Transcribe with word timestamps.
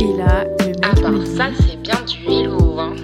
Et 0.00 0.16
là, 0.16 0.44
le 0.44 1.18
mec 1.18 1.26
ça, 1.26 1.50
c'est 1.60 1.76
bien 1.76 2.02
du 2.06 2.24
hello. 2.24 2.78
Hein. 2.78 2.96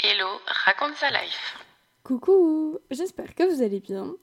Hello, 0.00 0.28
raconte 0.46 0.94
sa 0.94 1.10
life. 1.10 1.58
Coucou, 2.04 2.78
j'espère 2.92 3.34
que 3.34 3.52
vous 3.52 3.60
allez 3.60 3.80
bien. 3.80 4.14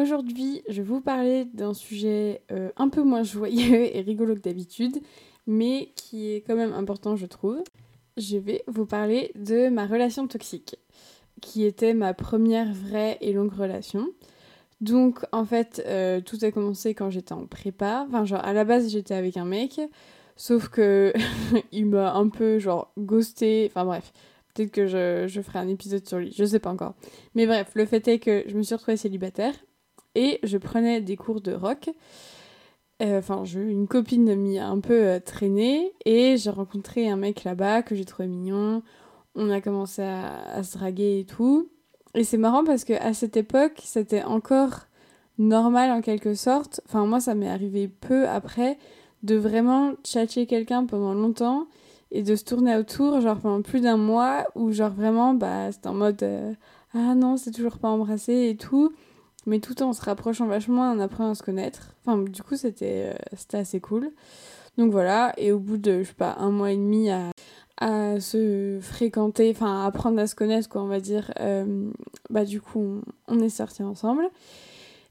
Aujourd'hui, 0.00 0.62
je 0.68 0.80
vais 0.80 0.86
vous 0.86 1.00
parler 1.00 1.46
d'un 1.46 1.74
sujet 1.74 2.42
euh, 2.52 2.70
un 2.76 2.90
peu 2.90 3.02
moins 3.02 3.24
joyeux 3.24 3.96
et 3.96 4.00
rigolo 4.02 4.36
que 4.36 4.40
d'habitude, 4.40 5.00
mais 5.48 5.90
qui 5.96 6.32
est 6.32 6.42
quand 6.42 6.54
même 6.54 6.72
important, 6.72 7.16
je 7.16 7.26
trouve. 7.26 7.60
Je 8.16 8.36
vais 8.36 8.62
vous 8.68 8.86
parler 8.86 9.32
de 9.34 9.70
ma 9.70 9.84
relation 9.84 10.28
toxique, 10.28 10.76
qui 11.42 11.64
était 11.64 11.92
ma 11.92 12.14
première 12.14 12.72
vraie 12.72 13.18
et 13.20 13.32
longue 13.32 13.52
relation. 13.52 14.06
Donc, 14.80 15.24
en 15.32 15.44
fait, 15.44 15.82
euh, 15.86 16.20
tout 16.20 16.38
a 16.42 16.52
commencé 16.52 16.94
quand 16.94 17.10
j'étais 17.10 17.32
en 17.32 17.46
prépa. 17.46 18.06
Enfin, 18.06 18.24
genre, 18.24 18.44
à 18.44 18.52
la 18.52 18.62
base, 18.62 18.92
j'étais 18.92 19.14
avec 19.14 19.36
un 19.36 19.44
mec, 19.44 19.80
sauf 20.38 20.68
que 20.70 21.12
il 21.72 21.84
m'a 21.86 22.14
un 22.14 22.28
peu, 22.30 22.58
genre, 22.58 22.90
ghosté. 22.98 23.66
Enfin, 23.70 23.84
bref. 23.84 24.10
Peut-être 24.54 24.72
que 24.72 24.86
je, 24.86 25.26
je 25.28 25.40
ferai 25.42 25.58
un 25.60 25.68
épisode 25.68 26.08
sur 26.08 26.18
lui, 26.18 26.32
je 26.36 26.44
sais 26.44 26.58
pas 26.58 26.70
encore. 26.70 26.94
Mais 27.36 27.46
bref, 27.46 27.70
le 27.74 27.84
fait 27.84 28.08
est 28.08 28.18
que 28.18 28.42
je 28.48 28.56
me 28.56 28.62
suis 28.62 28.74
retrouvée 28.74 28.96
célibataire 28.96 29.54
et 30.16 30.40
je 30.42 30.56
prenais 30.58 31.00
des 31.00 31.16
cours 31.16 31.40
de 31.40 31.52
rock. 31.52 31.90
Euh, 33.02 33.18
Enfin, 33.20 33.44
je- 33.44 33.60
une 33.60 33.86
copine 33.86 34.34
m'y 34.34 34.58
a 34.58 34.66
un 34.68 34.80
peu 34.80 34.94
euh, 35.06 35.20
traîné 35.20 35.92
et 36.04 36.36
j'ai 36.36 36.50
rencontré 36.50 37.08
un 37.08 37.16
mec 37.16 37.44
là-bas 37.44 37.82
que 37.82 37.94
j'ai 37.94 38.04
trouvé 38.04 38.26
mignon. 38.28 38.82
On 39.36 39.50
a 39.50 39.60
commencé 39.60 40.02
à, 40.02 40.40
à 40.54 40.62
se 40.64 40.76
draguer 40.76 41.20
et 41.20 41.24
tout. 41.24 41.70
Et 42.14 42.24
c'est 42.24 42.38
marrant 42.38 42.64
parce 42.64 42.84
que 42.84 42.94
à 42.94 43.14
cette 43.14 43.36
époque, 43.36 43.80
c'était 43.84 44.24
encore 44.24 44.88
normal 45.38 45.92
en 45.92 46.00
quelque 46.00 46.34
sorte. 46.34 46.80
Enfin, 46.86 47.06
moi, 47.06 47.20
ça 47.20 47.36
m'est 47.36 47.48
arrivé 47.48 47.86
peu 47.86 48.26
après 48.28 48.76
de 49.22 49.36
vraiment 49.36 49.94
tchatcher 50.04 50.46
quelqu'un 50.46 50.86
pendant 50.86 51.14
longtemps 51.14 51.66
et 52.10 52.22
de 52.22 52.36
se 52.36 52.44
tourner 52.44 52.76
autour, 52.76 53.20
genre 53.20 53.38
pendant 53.38 53.62
plus 53.62 53.80
d'un 53.80 53.96
mois, 53.96 54.46
où 54.54 54.72
genre 54.72 54.92
vraiment, 54.92 55.34
bah, 55.34 55.70
c'était 55.72 55.88
en 55.88 55.94
mode 55.94 56.22
euh, 56.22 56.54
ah 56.94 57.14
non, 57.14 57.36
c'est 57.36 57.50
toujours 57.50 57.78
pas 57.78 57.88
embrassé 57.88 58.48
et 58.48 58.56
tout, 58.56 58.92
mais 59.46 59.60
tout 59.60 59.82
en 59.82 59.92
se 59.92 60.02
rapprochant 60.02 60.46
vachement, 60.46 60.90
en 60.90 60.98
apprenant 61.00 61.30
à 61.30 61.34
se 61.34 61.42
connaître. 61.42 61.94
Enfin, 62.04 62.18
du 62.18 62.42
coup, 62.42 62.56
c'était 62.56 63.12
euh, 63.14 63.58
assez 63.58 63.80
cool. 63.80 64.10
Donc 64.78 64.92
voilà, 64.92 65.34
et 65.36 65.52
au 65.52 65.58
bout 65.58 65.76
de, 65.76 66.02
je 66.02 66.08
sais 66.08 66.14
pas, 66.14 66.36
un 66.38 66.50
mois 66.50 66.70
et 66.70 66.76
demi 66.76 67.10
à, 67.10 67.30
à 67.78 68.20
se 68.20 68.78
fréquenter, 68.80 69.50
enfin, 69.50 69.82
à 69.82 69.86
apprendre 69.86 70.18
à 70.18 70.26
se 70.26 70.34
connaître, 70.34 70.68
quoi, 70.68 70.82
on 70.82 70.86
va 70.86 71.00
dire, 71.00 71.32
euh, 71.40 71.90
bah, 72.30 72.44
du 72.44 72.60
coup, 72.60 72.80
on, 72.80 73.02
on 73.26 73.40
est 73.40 73.48
sortis 73.48 73.82
ensemble. 73.82 74.30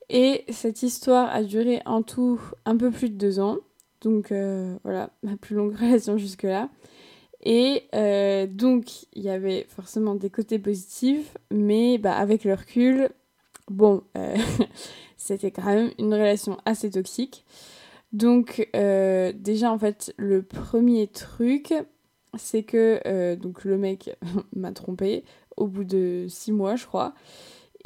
Et 0.09 0.45
cette 0.49 0.83
histoire 0.83 1.29
a 1.29 1.43
duré 1.43 1.81
en 1.85 2.01
tout 2.01 2.39
un 2.65 2.77
peu 2.77 2.91
plus 2.91 3.09
de 3.09 3.17
deux 3.17 3.39
ans. 3.39 3.57
Donc 4.01 4.31
euh, 4.31 4.77
voilà, 4.83 5.11
ma 5.23 5.37
plus 5.37 5.55
longue 5.55 5.75
relation 5.75 6.17
jusque-là. 6.17 6.69
Et 7.43 7.83
euh, 7.93 8.47
donc, 8.47 9.05
il 9.13 9.23
y 9.23 9.29
avait 9.29 9.67
forcément 9.69 10.15
des 10.15 10.29
côtés 10.29 10.59
positifs, 10.59 11.37
mais 11.51 11.97
bah, 11.97 12.17
avec 12.17 12.43
le 12.43 12.53
recul, 12.55 13.09
bon, 13.69 14.03
euh, 14.17 14.35
c'était 15.17 15.51
quand 15.51 15.65
même 15.65 15.91
une 15.99 16.13
relation 16.13 16.57
assez 16.65 16.89
toxique. 16.89 17.45
Donc, 18.11 18.69
déjà, 18.73 19.71
en 19.71 19.77
fait, 19.77 20.13
le 20.17 20.41
premier 20.41 21.07
truc, 21.07 21.73
c'est 22.37 22.63
que 22.63 23.35
donc, 23.35 23.65
le 23.65 23.77
mec 23.77 24.17
m'a 24.55 24.71
trompé 24.71 25.23
au 25.57 25.67
bout 25.67 25.83
de 25.83 26.25
six 26.29 26.51
mois, 26.51 26.75
je 26.75 26.85
crois. 26.85 27.13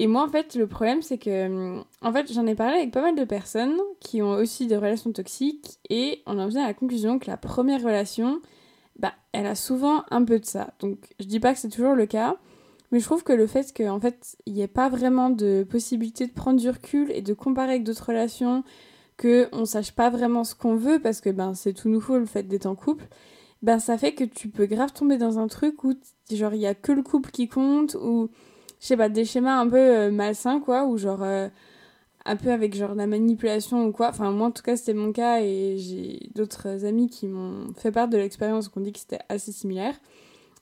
Et 0.01 0.07
moi, 0.07 0.23
en 0.23 0.29
fait, 0.29 0.55
le 0.55 0.65
problème, 0.65 1.03
c'est 1.03 1.19
que, 1.19 1.45
hum, 1.45 1.83
en 2.01 2.11
fait, 2.11 2.33
j'en 2.33 2.47
ai 2.47 2.55
parlé 2.55 2.79
avec 2.79 2.91
pas 2.91 3.03
mal 3.03 3.15
de 3.15 3.23
personnes 3.23 3.77
qui 3.99 4.23
ont 4.23 4.31
aussi 4.31 4.65
des 4.65 4.75
relations 4.75 5.11
toxiques, 5.11 5.77
et 5.91 6.23
on 6.25 6.39
en 6.39 6.47
vient 6.47 6.63
à 6.63 6.67
la 6.67 6.73
conclusion 6.73 7.19
que 7.19 7.29
la 7.29 7.37
première 7.37 7.83
relation, 7.83 8.41
bah, 8.97 9.13
elle 9.31 9.45
a 9.45 9.53
souvent 9.53 10.03
un 10.09 10.25
peu 10.25 10.39
de 10.39 10.45
ça. 10.45 10.73
Donc, 10.79 10.97
je 11.19 11.25
dis 11.25 11.39
pas 11.39 11.53
que 11.53 11.59
c'est 11.59 11.69
toujours 11.69 11.93
le 11.93 12.07
cas, 12.07 12.37
mais 12.91 12.99
je 12.99 13.05
trouve 13.05 13.23
que 13.23 13.31
le 13.31 13.45
fait 13.45 13.71
qu'en 13.77 13.99
fait, 13.99 14.37
il 14.47 14.53
n'y 14.53 14.63
ait 14.63 14.67
pas 14.67 14.89
vraiment 14.89 15.29
de 15.29 15.63
possibilité 15.69 16.25
de 16.25 16.33
prendre 16.33 16.59
du 16.59 16.71
recul 16.71 17.11
et 17.11 17.21
de 17.21 17.35
comparer 17.35 17.73
avec 17.73 17.83
d'autres 17.83 18.07
relations, 18.07 18.63
que 19.17 19.49
on 19.51 19.65
sache 19.65 19.91
pas 19.91 20.09
vraiment 20.09 20.43
ce 20.43 20.55
qu'on 20.55 20.77
veut, 20.77 20.99
parce 20.99 21.21
que 21.21 21.29
ben, 21.29 21.53
c'est 21.53 21.73
tout 21.73 21.89
nouveau 21.89 22.17
le 22.17 22.25
fait 22.25 22.47
d'être 22.47 22.65
en 22.65 22.73
couple, 22.73 23.05
ben, 23.61 23.77
ça 23.77 23.99
fait 23.99 24.15
que 24.15 24.23
tu 24.23 24.49
peux 24.49 24.65
grave 24.65 24.93
tomber 24.93 25.17
dans 25.17 25.37
un 25.37 25.45
truc 25.45 25.83
où, 25.83 25.93
genre, 26.31 26.55
il 26.55 26.61
y 26.61 26.65
a 26.65 26.73
que 26.73 26.91
le 26.91 27.03
couple 27.03 27.29
qui 27.29 27.47
compte, 27.47 27.95
ou 28.01 28.31
je 28.81 28.87
sais 28.87 28.97
pas, 28.97 29.09
des 29.09 29.25
schémas 29.25 29.59
un 29.59 29.69
peu 29.69 29.77
euh, 29.77 30.11
malsains, 30.11 30.59
quoi, 30.59 30.85
ou 30.85 30.97
genre, 30.97 31.21
euh, 31.21 31.47
un 32.25 32.35
peu 32.35 32.51
avec 32.51 32.75
genre 32.75 32.95
la 32.95 33.07
manipulation 33.07 33.85
ou 33.85 33.91
quoi. 33.91 34.09
Enfin, 34.09 34.31
moi 34.31 34.47
en 34.47 34.51
tout 34.51 34.63
cas, 34.63 34.75
c'était 34.75 34.95
mon 34.95 35.11
cas 35.13 35.39
et 35.41 35.77
j'ai 35.77 36.29
d'autres 36.35 36.85
amis 36.85 37.07
qui 37.09 37.27
m'ont 37.27 37.73
fait 37.75 37.91
part 37.91 38.07
de 38.07 38.17
l'expérience, 38.17 38.69
qu'on 38.69 38.81
dit 38.81 38.91
que 38.91 38.99
c'était 38.99 39.19
assez 39.29 39.51
similaire. 39.51 39.95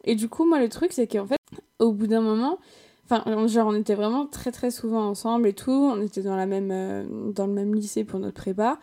Et 0.03 0.15
du 0.15 0.29
coup, 0.29 0.45
moi, 0.45 0.59
le 0.59 0.69
truc, 0.69 0.91
c'est 0.93 1.07
qu'en 1.07 1.27
fait, 1.27 1.39
au 1.79 1.93
bout 1.93 2.07
d'un 2.07 2.21
moment, 2.21 2.59
enfin, 3.05 3.23
genre, 3.47 3.67
on 3.67 3.75
était 3.75 3.95
vraiment 3.95 4.25
très 4.27 4.51
très 4.51 4.71
souvent 4.71 5.07
ensemble 5.07 5.47
et 5.47 5.53
tout, 5.53 5.71
on 5.71 6.01
était 6.01 6.21
dans, 6.21 6.35
la 6.35 6.45
même, 6.45 6.71
euh, 6.71 7.05
dans 7.33 7.47
le 7.47 7.53
même 7.53 7.73
lycée 7.73 8.03
pour 8.03 8.19
notre 8.19 8.41
prépa. 8.41 8.79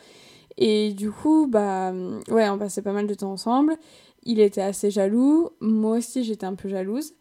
Et 0.59 0.93
du 0.95 1.11
coup, 1.11 1.47
bah, 1.47 1.93
ouais, 2.31 2.49
on 2.49 2.59
passait 2.59 2.83
pas 2.83 2.93
mal 2.93 3.07
de 3.07 3.15
temps 3.15 3.33
ensemble. 3.33 3.77
Il 4.25 4.41
était 4.41 4.63
assez 4.63 4.91
jaloux, 4.91 5.51
moi 5.61 5.99
aussi 5.99 6.25
j'étais 6.25 6.47
un 6.47 6.55
peu 6.55 6.69
jalouse. 6.69 7.15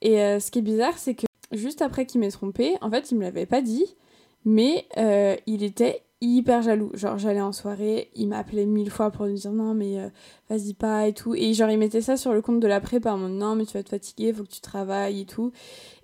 Et 0.00 0.16
ce 0.40 0.50
qui 0.50 0.60
est 0.60 0.62
bizarre, 0.62 0.96
c'est 0.96 1.14
que 1.14 1.27
juste 1.52 1.82
après 1.82 2.06
qu'il 2.06 2.20
m'ait 2.20 2.30
trompé, 2.30 2.74
en 2.80 2.90
fait, 2.90 3.10
il 3.10 3.18
me 3.18 3.22
l'avait 3.22 3.46
pas 3.46 3.62
dit, 3.62 3.96
mais 4.44 4.86
euh, 4.96 5.36
il 5.46 5.62
était 5.62 6.02
hyper 6.20 6.62
jaloux. 6.62 6.90
Genre, 6.94 7.16
j'allais 7.18 7.40
en 7.40 7.52
soirée, 7.52 8.10
il 8.14 8.28
m'appelait 8.28 8.66
mille 8.66 8.90
fois 8.90 9.10
pour 9.10 9.26
me 9.26 9.34
dire 9.34 9.52
non, 9.52 9.74
mais 9.74 10.00
euh, 10.00 10.08
vas-y 10.50 10.74
pas 10.74 11.06
et 11.06 11.12
tout. 11.12 11.34
Et 11.34 11.54
genre, 11.54 11.70
il 11.70 11.78
mettait 11.78 12.00
ça 12.00 12.16
sur 12.16 12.32
le 12.32 12.42
compte 12.42 12.60
de 12.60 12.66
la 12.66 12.80
prépa 12.80 13.12
en 13.12 13.18
mode 13.18 13.32
non, 13.32 13.54
mais 13.54 13.64
tu 13.66 13.74
vas 13.74 13.82
te 13.82 13.90
fatiguer, 13.90 14.32
faut 14.32 14.42
que 14.42 14.50
tu 14.50 14.60
travailles 14.60 15.20
et 15.20 15.26
tout. 15.26 15.52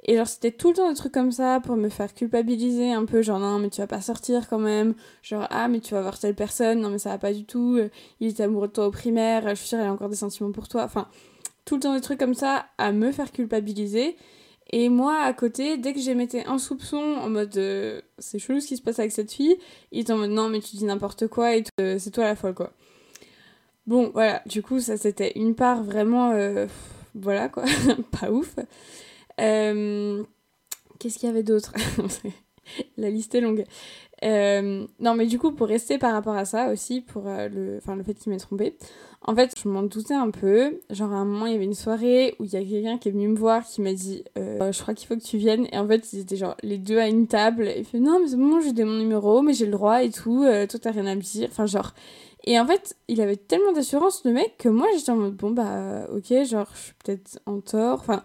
Et 0.04 0.16
genre, 0.16 0.26
c'était 0.26 0.52
tout 0.52 0.68
le 0.68 0.74
temps 0.74 0.88
des 0.88 0.94
trucs 0.94 1.12
comme 1.12 1.32
ça 1.32 1.60
pour 1.60 1.76
me 1.76 1.88
faire 1.88 2.14
culpabiliser 2.14 2.92
un 2.92 3.06
peu. 3.06 3.22
Genre, 3.22 3.38
non, 3.40 3.58
mais 3.58 3.70
tu 3.70 3.80
vas 3.80 3.86
pas 3.86 4.00
sortir 4.00 4.48
quand 4.48 4.58
même. 4.58 4.94
Genre, 5.22 5.46
ah, 5.50 5.66
mais 5.68 5.80
tu 5.80 5.94
vas 5.94 6.02
voir 6.02 6.18
telle 6.18 6.34
personne. 6.34 6.80
Non, 6.80 6.90
mais 6.90 6.98
ça 6.98 7.10
va 7.10 7.18
pas 7.18 7.32
du 7.32 7.44
tout. 7.44 7.76
Euh, 7.78 7.88
Il 8.20 8.28
était 8.28 8.44
amoureux 8.44 8.68
de 8.68 8.72
toi 8.72 8.86
au 8.86 8.90
primaire. 8.90 9.48
Je 9.48 9.54
suis 9.54 9.68
sûre, 9.68 9.78
il 9.80 9.86
a 9.86 9.92
encore 9.92 10.10
des 10.10 10.16
sentiments 10.16 10.52
pour 10.52 10.68
toi. 10.68 10.84
Enfin, 10.84 11.08
tout 11.64 11.74
le 11.76 11.80
temps 11.80 11.94
des 11.94 12.00
trucs 12.00 12.18
comme 12.20 12.34
ça 12.34 12.66
à 12.78 12.92
me 12.92 13.10
faire 13.10 13.32
culpabiliser. 13.32 14.16
Et 14.70 14.88
moi, 14.88 15.18
à 15.20 15.32
côté, 15.32 15.76
dès 15.76 15.92
que 15.92 16.00
j'émettais 16.00 16.44
un 16.46 16.58
soupçon 16.58 16.96
en 16.96 17.28
mode 17.28 17.56
euh, 17.58 18.00
c'est 18.18 18.38
chelou 18.38 18.60
ce 18.60 18.66
qui 18.66 18.76
se 18.76 18.82
passe 18.82 18.98
avec 18.98 19.12
cette 19.12 19.32
fille, 19.32 19.56
il 19.92 20.00
était 20.00 20.12
en 20.12 20.18
mode 20.18 20.30
non, 20.30 20.48
mais 20.48 20.60
tu 20.60 20.76
dis 20.76 20.84
n'importe 20.84 21.28
quoi 21.28 21.56
et 21.56 21.64
euh, 21.80 21.98
c'est 21.98 22.10
toi 22.10 22.24
la 22.24 22.34
folle 22.36 22.54
quoi. 22.54 22.72
Bon, 23.86 24.10
voilà, 24.14 24.42
du 24.46 24.62
coup, 24.62 24.80
ça 24.80 24.96
c'était 24.96 25.32
une 25.36 25.54
part 25.54 25.82
vraiment. 25.84 26.32
euh, 26.32 26.66
voilà 27.14 27.48
quoi, 27.48 27.64
pas 28.20 28.30
ouf. 28.30 28.56
Qu'est-ce 30.98 31.18
qu'il 31.18 31.28
y 31.28 31.30
avait 31.30 31.42
d'autre? 31.42 31.72
La 32.96 33.10
liste 33.10 33.34
est 33.34 33.40
longue. 33.40 33.64
Euh, 34.22 34.86
non, 35.00 35.14
mais 35.14 35.26
du 35.26 35.38
coup, 35.38 35.52
pour 35.52 35.66
rester 35.68 35.98
par 35.98 36.12
rapport 36.12 36.34
à 36.36 36.44
ça 36.44 36.70
aussi, 36.70 37.00
pour 37.00 37.26
euh, 37.26 37.48
le, 37.48 37.80
le 37.94 38.02
fait 38.02 38.14
qu'il 38.14 38.32
m'ait 38.32 38.38
trompé, 38.38 38.74
en 39.26 39.34
fait, 39.34 39.52
je 39.62 39.68
m'en 39.68 39.82
doutais 39.82 40.14
un 40.14 40.30
peu. 40.30 40.80
Genre, 40.90 41.12
à 41.12 41.16
un 41.16 41.24
moment, 41.24 41.46
il 41.46 41.52
y 41.52 41.56
avait 41.56 41.64
une 41.64 41.74
soirée 41.74 42.34
où 42.38 42.44
il 42.44 42.52
y 42.52 42.56
a 42.56 42.62
quelqu'un 42.64 42.98
qui 42.98 43.08
est 43.08 43.12
venu 43.12 43.28
me 43.28 43.36
voir 43.36 43.64
qui 43.64 43.80
m'a 43.80 43.92
dit 43.94 44.22
euh, 44.38 44.70
Je 44.70 44.82
crois 44.82 44.94
qu'il 44.94 45.08
faut 45.08 45.16
que 45.16 45.22
tu 45.24 45.38
viennes. 45.38 45.66
Et 45.72 45.78
en 45.78 45.86
fait, 45.88 46.12
ils 46.12 46.20
étaient 46.20 46.36
genre 46.36 46.56
les 46.62 46.78
deux 46.78 46.98
à 46.98 47.08
une 47.08 47.26
table. 47.26 47.70
Il 47.76 47.84
fait 47.84 48.00
Non, 48.00 48.20
mais 48.20 48.28
c'est 48.28 48.36
bon, 48.36 48.60
j'ai 48.60 48.84
mon 48.84 48.98
numéro, 48.98 49.40
mais 49.42 49.54
j'ai 49.54 49.66
le 49.66 49.72
droit 49.72 50.02
et 50.02 50.10
tout. 50.10 50.42
euh, 50.44 50.66
toi, 50.66 50.78
t'as 50.80 50.90
rien 50.92 51.06
à 51.06 51.14
me 51.14 51.20
dire. 51.22 51.48
Enfin, 51.50 51.66
genre. 51.66 51.92
Et 52.46 52.60
en 52.60 52.66
fait, 52.66 52.96
il 53.08 53.20
avait 53.22 53.36
tellement 53.36 53.72
d'assurance, 53.72 54.22
le 54.24 54.32
mec, 54.32 54.56
que 54.58 54.68
moi, 54.68 54.86
j'étais 54.94 55.10
en 55.12 55.16
mode 55.16 55.36
Bon, 55.36 55.50
bah, 55.50 56.06
ok, 56.14 56.44
genre, 56.44 56.68
je 56.74 56.78
suis 56.80 56.92
peut-être 57.04 57.38
en 57.46 57.60
tort. 57.60 58.00
Enfin. 58.00 58.22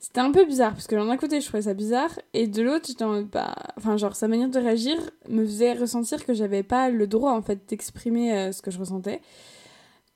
C'était 0.00 0.20
un 0.20 0.30
peu 0.30 0.44
bizarre, 0.44 0.72
parce 0.72 0.86
que 0.86 0.94
d'un 0.94 1.16
côté, 1.16 1.40
je 1.40 1.46
trouvais 1.46 1.62
ça 1.62 1.74
bizarre, 1.74 2.10
et 2.32 2.46
de 2.46 2.62
l'autre, 2.62 2.88
bah... 3.32 3.54
Enfin, 3.76 3.96
genre, 3.96 4.14
sa 4.14 4.28
manière 4.28 4.48
de 4.48 4.58
réagir 4.58 4.96
me 5.28 5.44
faisait 5.44 5.72
ressentir 5.72 6.24
que 6.24 6.34
j'avais 6.34 6.62
pas 6.62 6.88
le 6.88 7.06
droit, 7.08 7.32
en 7.32 7.42
fait, 7.42 7.58
d'exprimer 7.68 8.32
euh, 8.32 8.52
ce 8.52 8.62
que 8.62 8.70
je 8.70 8.78
ressentais. 8.78 9.20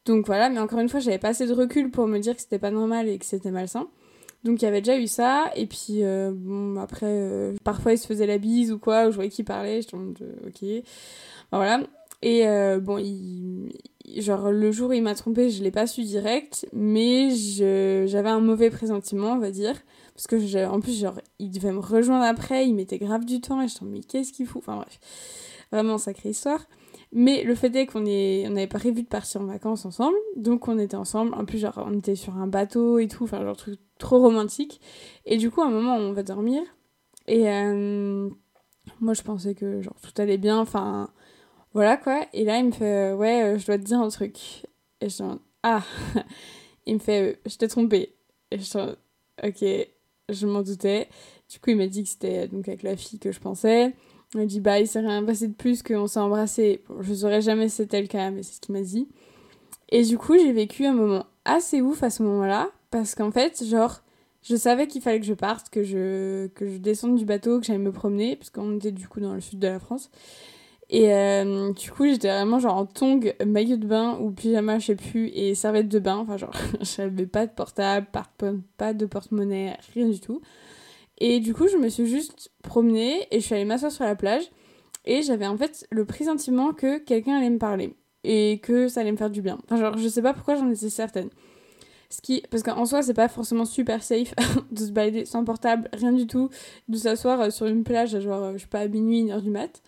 Donc 0.05 0.27
voilà, 0.27 0.49
mais 0.51 0.61
encore 0.61 0.79
une 0.79 0.89
fois, 0.89 1.01
j'avais 1.01 1.19
pas 1.19 1.29
assez 1.29 1.47
de 1.47 1.53
recul 1.53 1.91
pour 1.91 2.07
me 2.07 2.19
dire 2.19 2.35
que 2.37 2.43
c'était 2.43 2.59
pas 2.61 2.71
normal 2.71 3.09
et 3.09 3.19
que 3.19 3.25
c'était 3.25 3.51
malsain. 3.51 3.89
Donc 4.45 4.61
il 4.61 4.65
y 4.65 4.69
avait 4.69 4.81
déjà 4.81 4.99
eu 4.99 5.07
ça, 5.09 5.51
et 5.57 5.67
puis, 5.67 6.03
euh, 6.05 6.33
bon, 6.35 6.77
après, 6.81 7.07
euh, 7.07 7.55
parfois, 7.65 7.93
il 7.93 7.99
se 7.99 8.07
faisait 8.07 8.27
la 8.27 8.39
bise 8.39 8.73
ou 8.73 8.79
quoi, 8.79 9.07
ou 9.07 9.11
je 9.11 9.17
voyais 9.17 9.31
qu'il 9.31 9.45
parlait, 9.45 9.81
en 9.93 9.97
mode, 9.99 10.19
euh, 10.23 10.49
ok... 10.49 10.85
Enfin, 11.51 11.59
voilà. 11.59 11.81
Et 12.23 12.45
bon, 12.81 12.99
il- 12.99 13.73
genre 14.19 14.51
le 14.51 14.73
jour 14.73 14.91
où 14.91 14.93
il 14.93 15.03
m'a 15.03 15.15
trompé, 15.15 15.51
je 15.51 15.63
l'ai 15.63 15.71
pas 15.71 15.87
su 15.87 16.03
direct, 16.03 16.67
mais 16.73 17.31
j'avais 17.31 18.29
un 18.29 18.41
mauvais 18.41 18.71
pressentiment, 18.71 19.33
on 19.33 19.39
va 19.39 19.51
dire. 19.51 19.75
Parce 20.15 20.27
que 20.27 20.67
en 20.67 20.81
plus, 20.81 20.99
genre, 20.99 21.19
il 21.39 21.51
devait 21.51 21.73
me 21.73 21.81
rejoindre 21.81 22.25
après, 22.25 22.67
il 22.67 22.75
mettait 22.75 22.99
grave 22.99 23.25
du 23.25 23.41
temps, 23.41 23.63
et 23.63 23.69
je 23.69 23.85
me 23.85 23.91
mais 23.91 24.01
qu'est-ce 24.01 24.33
qu'il 24.33 24.47
fout? 24.47 24.63
Enfin 24.63 24.77
bref, 24.77 24.99
vraiment 25.71 25.99
sacrée 25.99 26.31
histoire. 26.31 26.67
Mais 27.15 27.45
le 27.45 27.55
fait 27.55 27.75
est 27.77 27.87
qu'on 27.87 28.07
est, 28.07 28.47
on 28.49 28.57
avait 28.57 28.67
prévu 28.67 29.03
de 29.03 29.07
partir 29.07 29.43
en 29.43 29.45
vacances 29.45 29.85
ensemble, 29.85 30.17
donc 30.37 30.67
on 30.69 30.79
était 30.79 30.97
ensemble. 30.97 31.35
En 31.35 31.45
plus, 31.45 31.59
genre, 31.59 31.85
on 31.87 31.99
était 31.99 32.15
sur 32.15 32.37
un 32.37 32.47
bateau 32.47 32.99
et 32.99 33.09
tout, 33.09 33.25
enfin, 33.25 33.43
genre, 33.43 33.57
truc 33.57 33.79
trop 33.99 34.19
romantique. 34.19 34.81
Et 35.27 35.37
du 35.37 35.51
coup, 35.51 35.61
à 35.61 35.67
un 35.67 35.71
moment, 35.71 35.97
on 35.97 36.13
va 36.13 36.23
dormir. 36.23 36.63
Et 37.27 37.49
euh, 37.51 38.31
moi, 39.01 39.15
je 39.15 39.23
pensais 39.23 39.55
que, 39.55 39.83
genre, 39.83 39.97
tout 40.03 40.21
allait 40.21 40.39
bien, 40.39 40.59
enfin, 40.59 41.11
voilà 41.75 41.97
quoi. 41.97 42.27
Et 42.33 42.45
là, 42.45 42.59
il 42.59 42.67
me 42.67 42.73
fait, 42.73 43.13
euh, 43.13 43.17
ouais, 43.17 43.43
euh, 43.43 43.59
je 43.59 43.67
dois 43.67 43.79
te 43.79 43.85
dire 43.85 44.01
un 44.01 44.09
truc. 44.09 44.37
Et 45.01 45.09
je 45.09 45.23
en 45.23 45.39
ah 45.63 45.83
Il 46.87 46.95
me 46.95 46.99
fait 46.99 47.33
euh, 47.33 47.37
je 47.47 47.57
t'ai 47.57 47.69
trompé. 47.69 48.15
Et 48.51 48.59
je 48.59 48.79
en 48.79 48.95
ok, 49.43 49.65
je 50.29 50.47
m'en 50.47 50.63
doutais. 50.63 51.09
Du 51.51 51.59
coup, 51.59 51.71
il 51.71 51.77
m'a 51.77 51.87
dit 51.87 52.03
que 52.03 52.09
c'était 52.09 52.49
donc 52.49 52.69
avec 52.69 52.83
la 52.83 52.97
fille 52.97 53.19
que 53.19 53.33
je 53.33 53.41
pensais. 53.41 53.93
Il 54.35 54.41
m'a 54.41 54.47
dit 54.47 54.61
bah 54.61 54.81
il 54.81 54.87
s'est 54.87 55.01
rien 55.01 55.23
passé 55.25 55.49
de 55.49 55.55
plus 55.55 55.83
qu'on 55.83 56.07
s'est 56.07 56.21
embrassé. 56.21 56.83
Bon, 56.89 57.03
je 57.03 57.15
saurais 57.15 57.43
jamais 57.43 57.69
si 57.69 57.77
c'était 57.77 58.01
le 58.01 58.09
cas, 58.09 58.31
mais 58.31 58.43
c'est 58.43 58.55
ce 58.55 58.61
qu'il 58.61 58.75
m'a 58.75 58.83
dit. 58.83 59.09
Et 59.91 60.03
du 60.05 60.19
coup, 60.19 60.37
j'ai 60.39 60.53
vécu 60.53 60.87
un 60.87 60.95
moment 60.95 61.27
assez 61.45 61.83
ouf 61.83 62.03
à 62.03 62.11
ce 62.11 62.23
moment-là 62.23 62.71
parce 62.91 63.15
qu'en 63.15 63.31
fait, 63.31 63.65
genre 63.65 64.03
je 64.43 64.57
savais 64.57 64.89
qu'il 64.89 65.01
fallait 65.03 65.21
que 65.21 65.27
je 65.27 65.35
parte, 65.35 65.71
que 65.71 65.85
je, 65.85 66.49
que 66.49 66.67
je 66.67 66.79
descende 66.79 67.17
du 67.17 67.25
bateau, 67.25 67.61
que 67.61 67.67
j'allais 67.67 67.79
me 67.79 67.93
promener, 67.93 68.37
puisqu'on 68.37 68.77
était 68.77 68.91
du 68.91 69.07
coup 69.07 69.21
dans 69.21 69.35
le 69.35 69.41
sud 69.41 69.61
de 69.61 69.69
la 69.69 69.79
France. 69.79 70.11
Et 70.93 71.11
euh, 71.11 71.73
du 71.73 71.91
coup, 71.91 72.07
j'étais 72.07 72.29
vraiment 72.29 72.59
genre 72.59 72.77
en 72.77 72.85
tongs, 72.85 73.33
maillot 73.47 73.79
de 73.79 73.87
bain 73.87 74.19
ou 74.21 74.31
pyjama, 74.31 74.79
je 74.79 74.87
sais 74.87 74.95
plus, 74.95 75.29
et 75.29 75.55
serviette 75.55 75.89
de 75.89 75.99
bain. 75.99 76.19
Enfin, 76.19 76.37
genre, 76.37 76.53
j'avais 76.83 77.27
pas 77.27 77.47
de 77.47 77.53
portable, 77.53 78.07
pas 78.77 78.93
de 78.93 79.07
porte-monnaie, 79.07 79.79
rien 79.95 80.07
du 80.07 80.21
tout. 80.21 80.43
Et 81.17 81.41
du 81.41 81.55
coup, 81.55 81.67
je 81.67 81.79
me 81.79 81.89
suis 81.89 82.07
juste 82.07 82.51
promenée 82.63 83.27
et 83.31 83.41
je 83.41 83.47
suis 83.47 83.55
allée 83.55 83.65
m'asseoir 83.65 83.91
sur 83.91 84.05
la 84.05 84.15
plage. 84.15 84.45
Et 85.07 85.23
j'avais 85.23 85.47
en 85.47 85.57
fait 85.57 85.87
le 85.91 86.05
pressentiment 86.05 86.73
que 86.73 86.99
quelqu'un 86.99 87.39
allait 87.39 87.51
me 87.51 87.59
parler 87.59 87.97
et 88.23 88.61
que 88.63 88.89
ça 88.89 89.01
allait 89.01 89.13
me 89.13 89.17
faire 89.17 89.31
du 89.31 89.41
bien. 89.41 89.59
Enfin, 89.65 89.77
genre, 89.77 89.97
je 89.97 90.09
sais 90.09 90.23
pas 90.23 90.35
pourquoi 90.35 90.57
j'en 90.57 90.71
étais 90.71 90.91
certaine. 90.91 91.31
Ce 92.11 92.21
qui, 92.21 92.43
parce 92.51 92.63
qu'en 92.63 92.85
soi, 92.85 93.03
c'est 93.03 93.15
pas 93.15 93.29
forcément 93.29 93.65
super 93.65 94.03
safe 94.03 94.35
de 94.71 94.85
se 94.85 94.93
balader 94.93 95.25
sans 95.25 95.43
portable, 95.45 95.89
rien 95.95 96.13
du 96.13 96.27
tout, 96.27 96.51
de 96.89 96.99
s'asseoir 96.99 97.41
euh, 97.41 97.51
sur 97.51 97.65
une 97.65 97.83
plage, 97.83 98.21
genre, 98.21 98.43
euh, 98.43 98.53
je 98.55 98.59
sais 98.59 98.67
pas, 98.67 98.81
à 98.81 98.89
minuit, 98.89 99.25
1h 99.25 99.41
du 99.41 99.51
mat. 99.51 99.83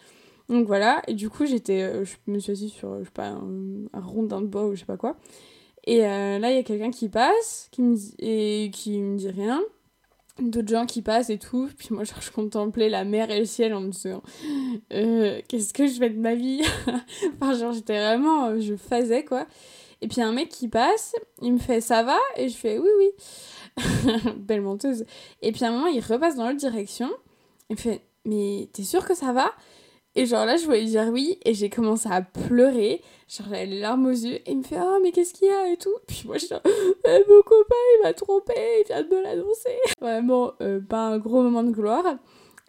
Donc 0.49 0.67
voilà, 0.67 1.03
et 1.09 1.15
du 1.15 1.31
coup, 1.31 1.47
j'étais, 1.47 1.83
euh, 1.83 2.05
je 2.05 2.17
me 2.27 2.39
suis 2.39 2.53
assise 2.53 2.73
sur, 2.73 2.99
je 2.99 3.05
sais 3.05 3.11
pas, 3.11 3.29
un, 3.29 4.01
rondin 4.01 4.43
de 4.43 4.47
bois 4.47 4.67
ou 4.67 4.75
je 4.75 4.81
sais 4.81 4.87
pas 4.87 4.97
quoi. 4.97 5.17
Et 5.87 5.99
là, 6.01 6.51
il 6.51 6.57
y 6.57 6.59
a 6.59 6.63
quelqu'un 6.63 6.91
qui 6.91 7.11
passe, 7.11 7.69
qui 7.71 7.83
me 7.83 7.95
dit, 7.95 8.15
et 8.19 8.71
qui 8.73 8.99
me 9.01 9.19
dit 9.19 9.29
rien. 9.29 9.63
D'autres 10.41 10.69
gens 10.69 10.87
qui 10.87 11.03
passent 11.03 11.29
et 11.29 11.39
tout. 11.39 11.69
Puis 11.77 11.89
moi, 11.91 12.05
genre, 12.05 12.23
je 12.23 12.31
contemplais 12.31 12.89
la 12.89 13.05
mer 13.05 13.31
et 13.31 13.39
le 13.39 13.45
ciel 13.45 13.75
en 13.75 13.83
me 13.83 13.91
disant, 13.91 14.23
qu'est-ce 14.89 15.75
que 15.75 15.87
je 15.87 15.99
fais 15.99 16.09
de 16.09 16.19
ma 16.19 16.35
vie? 16.35 16.63
Enfin, 17.41 17.53
genre, 17.55 17.73
j'étais 17.73 17.99
vraiment, 17.99 18.59
je 18.59 18.77
faisais 18.77 19.25
quoi. 19.27 19.47
Et 20.01 20.09
puis 20.09 20.21
un 20.21 20.33
mec 20.33 20.49
qui 20.49 20.69
passe, 20.69 21.15
il 21.41 21.55
me 21.55 21.59
fait 21.59 21.81
ça 21.81 22.03
va? 22.03 22.19
Et 22.37 22.49
je 22.49 22.57
fais 22.57 22.79
oui, 22.79 22.91
oui. 22.99 23.83
Belle 24.37 24.61
menteuse. 24.61 25.05
Et 25.43 25.53
puis 25.53 25.65
à 25.65 25.69
un 25.69 25.73
moment, 25.73 25.87
il 25.87 26.01
repasse 26.01 26.37
dans 26.37 26.47
l'autre 26.47 26.59
direction. 26.59 27.11
Il 27.71 27.77
me 27.77 27.81
fait 27.81 28.03
mais 28.27 28.69
t'es 28.73 28.83
sûr 28.83 29.07
que 29.07 29.15
ça 29.15 29.33
va? 29.33 29.53
Et 30.17 30.27
genre 30.27 30.47
là, 30.47 30.57
je 30.57 30.65
voulais 30.65 30.85
dire 30.85 31.09
oui. 31.11 31.39
Et 31.45 31.55
j'ai 31.55 31.71
commencé 31.71 32.09
à 32.11 32.23
pleurer. 32.23 33.03
Genre 33.29 33.47
j'avais 33.51 33.67
les 33.67 33.81
larmes 33.81 34.07
aux 34.07 34.11
yeux. 34.11 34.37
Et 34.47 34.53
il 34.53 34.59
me 34.59 34.63
fait 34.63 34.79
oh, 34.81 34.99
mais 35.03 35.13
qu'est-ce 35.13 35.35
qu'il 35.35 35.49
y 35.49 35.51
a 35.51 35.69
Et 35.73 35.77
tout. 35.77 35.95
Puis 36.07 36.25
moi, 36.27 36.39
je 36.39 36.47
dis 36.47 36.53
eh, 37.05 37.19
mon 37.29 37.43
copain, 37.43 37.75
il 37.97 38.03
m'a 38.03 38.13
trompé. 38.13 38.55
Il 38.81 38.87
vient 38.87 39.03
de 39.03 39.09
me 39.09 39.23
l'annoncer. 39.23 39.77
Vraiment, 40.01 40.53
euh, 40.61 40.81
pas 40.81 41.07
un 41.07 41.19
gros 41.19 41.43
moment 41.43 41.63
de 41.63 41.71
gloire. 41.71 42.17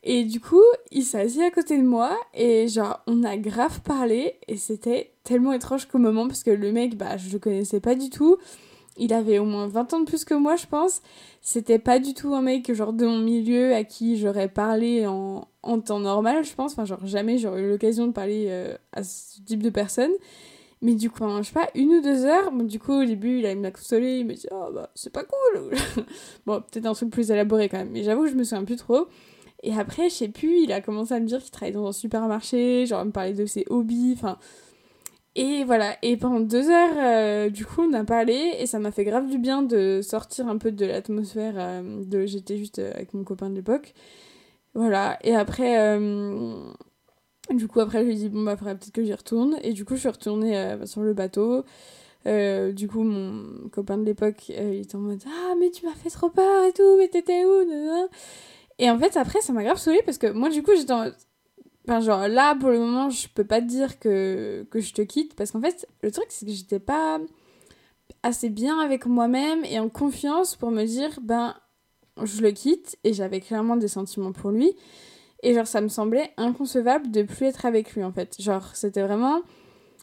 Et 0.08 0.24
du 0.24 0.40
coup, 0.40 0.62
il 0.92 1.04
s'est 1.04 1.20
assis 1.20 1.42
à 1.42 1.50
côté 1.50 1.80
de 1.80 1.84
moi 1.84 2.16
et 2.36 2.68
genre, 2.68 3.02
on 3.08 3.24
a 3.24 3.38
grave 3.38 3.82
parlé 3.82 4.36
et 4.48 4.56
c'était 4.56 5.14
tellement 5.24 5.52
étrange 5.52 5.88
qu'au 5.88 5.98
moment 5.98 6.28
parce 6.28 6.44
que 6.44 6.52
le 6.52 6.72
mec, 6.72 6.96
bah, 6.96 7.18
je 7.18 7.32
le 7.32 7.40
connaissais 7.40 7.80
pas 7.80 7.96
du 7.96 8.12
tout. 8.12 8.38
Il 8.98 9.14
avait 9.14 9.40
au 9.40 9.46
moins 9.46 9.68
20 9.68 9.94
ans 9.94 10.00
de 10.00 10.06
plus 10.06 10.24
que 10.24 10.34
moi, 10.34 10.56
je 10.56 10.68
pense. 10.68 11.02
C'était 11.42 11.80
pas 11.80 12.00
du 12.00 12.14
tout 12.14 12.34
un 12.34 12.42
mec 12.42 12.74
genre 12.74 12.94
de 12.94 13.06
mon 13.06 13.20
milieu 13.20 13.74
à 13.74 13.84
qui 13.84 14.18
j'aurais 14.18 14.48
parlé 14.48 15.06
en, 15.06 15.48
temps 15.86 16.00
normal, 16.00 16.44
je 16.46 16.54
pense. 16.54 16.78
Enfin, 16.78 16.98
jamais 17.06 17.38
j'aurais 17.38 17.62
eu 17.62 17.70
l'occasion 17.70 18.08
de 18.08 18.14
parler 18.14 18.46
euh, 18.50 18.78
à 18.94 19.04
ce 19.04 19.42
type 19.42 19.62
de 19.62 19.70
personne. 19.70 20.12
Mais 20.82 20.94
du 20.94 21.10
coup, 21.10 21.24
je 21.38 21.44
sais 21.44 21.54
pas, 21.54 21.70
une 21.74 21.90
ou 21.96 22.02
deux 22.02 22.26
heures, 22.26 22.52
bon, 22.52 22.64
du 22.64 22.80
coup, 22.80 22.94
au 22.94 23.06
début, 23.06 23.40
il, 23.40 23.58
m'a 23.58 23.72
consolé, 23.72 24.20
il 24.20 24.26
me 24.26 24.34
dit, 24.34 24.48
oh 24.52 24.70
bah, 24.74 24.92
c'est 24.94 25.12
pas 25.12 25.24
cool. 25.24 25.72
bon, 26.46 26.62
peut-être 26.62 26.86
un 26.86 26.94
truc 26.94 27.10
plus 27.10 27.32
élaboré 27.32 27.70
quand 27.70 27.78
même, 27.78 27.90
mais 27.92 28.04
j'avoue 28.04 28.24
que 28.24 28.30
je 28.30 28.36
me 28.36 28.44
souviens 28.44 28.66
plus 28.66 28.76
trop. 28.76 29.08
Et 29.64 29.74
après, 29.74 30.10
je 30.10 30.16
sais 30.16 30.28
plus, 30.28 30.60
il 30.60 30.72
a 30.72 30.82
commencé 30.82 31.14
à 31.14 31.20
me 31.20 31.26
dire 31.26 31.42
qu'il 31.42 31.52
travaillait 31.52 31.76
dans 31.76 31.88
un 31.88 31.92
supermarché, 31.92 32.86
genre, 32.86 33.02
il 33.02 33.08
me 33.08 33.12
parlait 33.12 33.34
de 33.34 33.46
ses 33.46 33.66
hobbies, 33.70 34.14
enfin. 34.16 34.38
Et 35.38 35.66
voilà, 35.66 35.98
et 36.02 36.16
pendant 36.16 36.40
deux 36.40 36.70
heures, 36.70 36.96
euh, 36.98 37.50
du 37.50 37.66
coup, 37.66 37.82
on 37.82 37.94
a 37.94 38.06
parlé, 38.06 38.54
et 38.60 38.66
ça 38.68 38.80
m'a 38.80 38.92
fait 38.92 39.04
grave 39.04 39.28
du 39.28 39.38
bien 39.38 39.64
de 39.64 40.02
sortir 40.02 40.48
un 40.48 40.58
peu 40.58 40.72
de 40.72 40.86
l'atmosphère 40.86 41.56
euh, 41.58 42.04
de. 42.06 42.26
J'étais 42.26 42.58
juste 42.58 42.80
euh, 42.80 42.94
avec 42.94 43.14
mon 43.14 43.26
copain 43.26 43.50
de 43.50 43.56
l'époque. 43.56 43.94
Voilà, 44.76 45.20
et 45.24 45.36
après. 45.36 45.98
Du 47.54 47.68
coup, 47.68 47.80
après, 47.80 48.00
je 48.00 48.06
lui 48.06 48.14
ai 48.14 48.16
dit, 48.16 48.30
bon, 48.30 48.44
bah, 48.44 48.58
faudrait 48.58 48.76
peut-être 48.76 48.92
que 48.94 49.04
j'y 49.04 49.14
retourne. 49.14 49.58
Et 49.62 49.74
du 49.74 49.86
coup, 49.86 49.96
je 49.96 50.00
suis 50.02 50.10
retournée 50.10 50.78
sur 50.86 51.02
le 51.02 51.14
bateau. 51.14 51.64
du 52.26 52.88
coup, 52.88 53.04
mon 53.04 53.70
copain 53.70 53.98
de 53.98 54.04
l'époque, 54.06 54.50
il 54.50 54.82
était 54.82 54.96
en 54.96 55.00
mode 55.00 55.22
Ah, 55.28 55.54
mais 55.60 55.70
tu 55.72 55.86
m'as 55.86 55.94
fait 55.94 56.10
trop 56.10 56.30
peur 56.30 56.66
et 56.66 56.74
tout, 56.74 56.98
mais 56.98 57.08
t'étais 57.08 57.46
où 57.46 57.52
et 58.80 58.90
en 58.90 59.00
fait, 59.00 59.16
après, 59.18 59.42
ça 59.42 59.54
m'a 59.54 59.64
grave 59.64 59.78
saoulée 59.78 60.02
parce 60.06 60.18
que 60.18 60.28
moi, 60.28 60.50
du 60.50 60.64
coup, 60.64 60.72
j'étais 60.76 60.94
en... 60.94 61.10
Enfin, 61.88 62.00
genre, 62.00 62.28
là, 62.28 62.56
pour 62.56 62.70
le 62.70 62.80
moment, 62.80 63.10
je 63.10 63.28
peux 63.28 63.44
pas 63.44 63.62
te 63.62 63.68
dire 63.68 64.00
que, 64.00 64.66
que 64.72 64.80
je 64.80 64.94
te 64.94 65.04
quitte 65.04 65.36
parce 65.36 65.52
qu'en 65.52 65.62
fait, 65.62 65.88
le 66.02 66.12
truc, 66.12 66.26
c'est 66.30 66.46
que 66.46 66.52
j'étais 66.52 66.80
pas 66.80 67.20
assez 68.24 68.50
bien 68.50 68.80
avec 68.80 69.06
moi-même 69.06 69.64
et 69.66 69.80
en 69.80 69.90
confiance 69.90 70.56
pour 70.56 70.72
me 70.72 70.84
dire, 70.84 71.20
ben, 71.22 71.56
je 72.24 72.42
le 72.42 72.52
quitte 72.52 72.98
et 73.04 73.14
j'avais 73.14 73.40
clairement 73.40 73.78
des 73.78 73.88
sentiments 73.88 74.32
pour 74.32 74.50
lui. 74.50 74.76
Et 75.44 75.54
genre, 75.54 75.68
ça 75.68 75.80
me 75.80 75.90
semblait 75.90 76.32
inconcevable 76.38 77.12
de 77.12 77.22
plus 77.22 77.46
être 77.46 77.66
avec 77.68 77.94
lui, 77.94 78.04
en 78.04 78.12
fait. 78.12 78.36
Genre, 78.42 78.76
c'était 78.76 79.04
vraiment... 79.04 79.42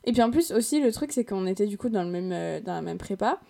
Et 0.04 0.12
puis 0.12 0.22
en 0.22 0.30
plus, 0.30 0.52
aussi, 0.52 0.80
le 0.80 0.92
truc, 0.92 1.12
c'est 1.12 1.24
qu'on 1.24 1.46
était 1.46 1.66
du 1.66 1.78
coup 1.78 1.88
dans, 1.88 2.04
le 2.04 2.10
même, 2.10 2.32
euh, 2.32 2.60
dans 2.60 2.74
la 2.74 2.82
même 2.82 2.98
prépa 2.98 3.40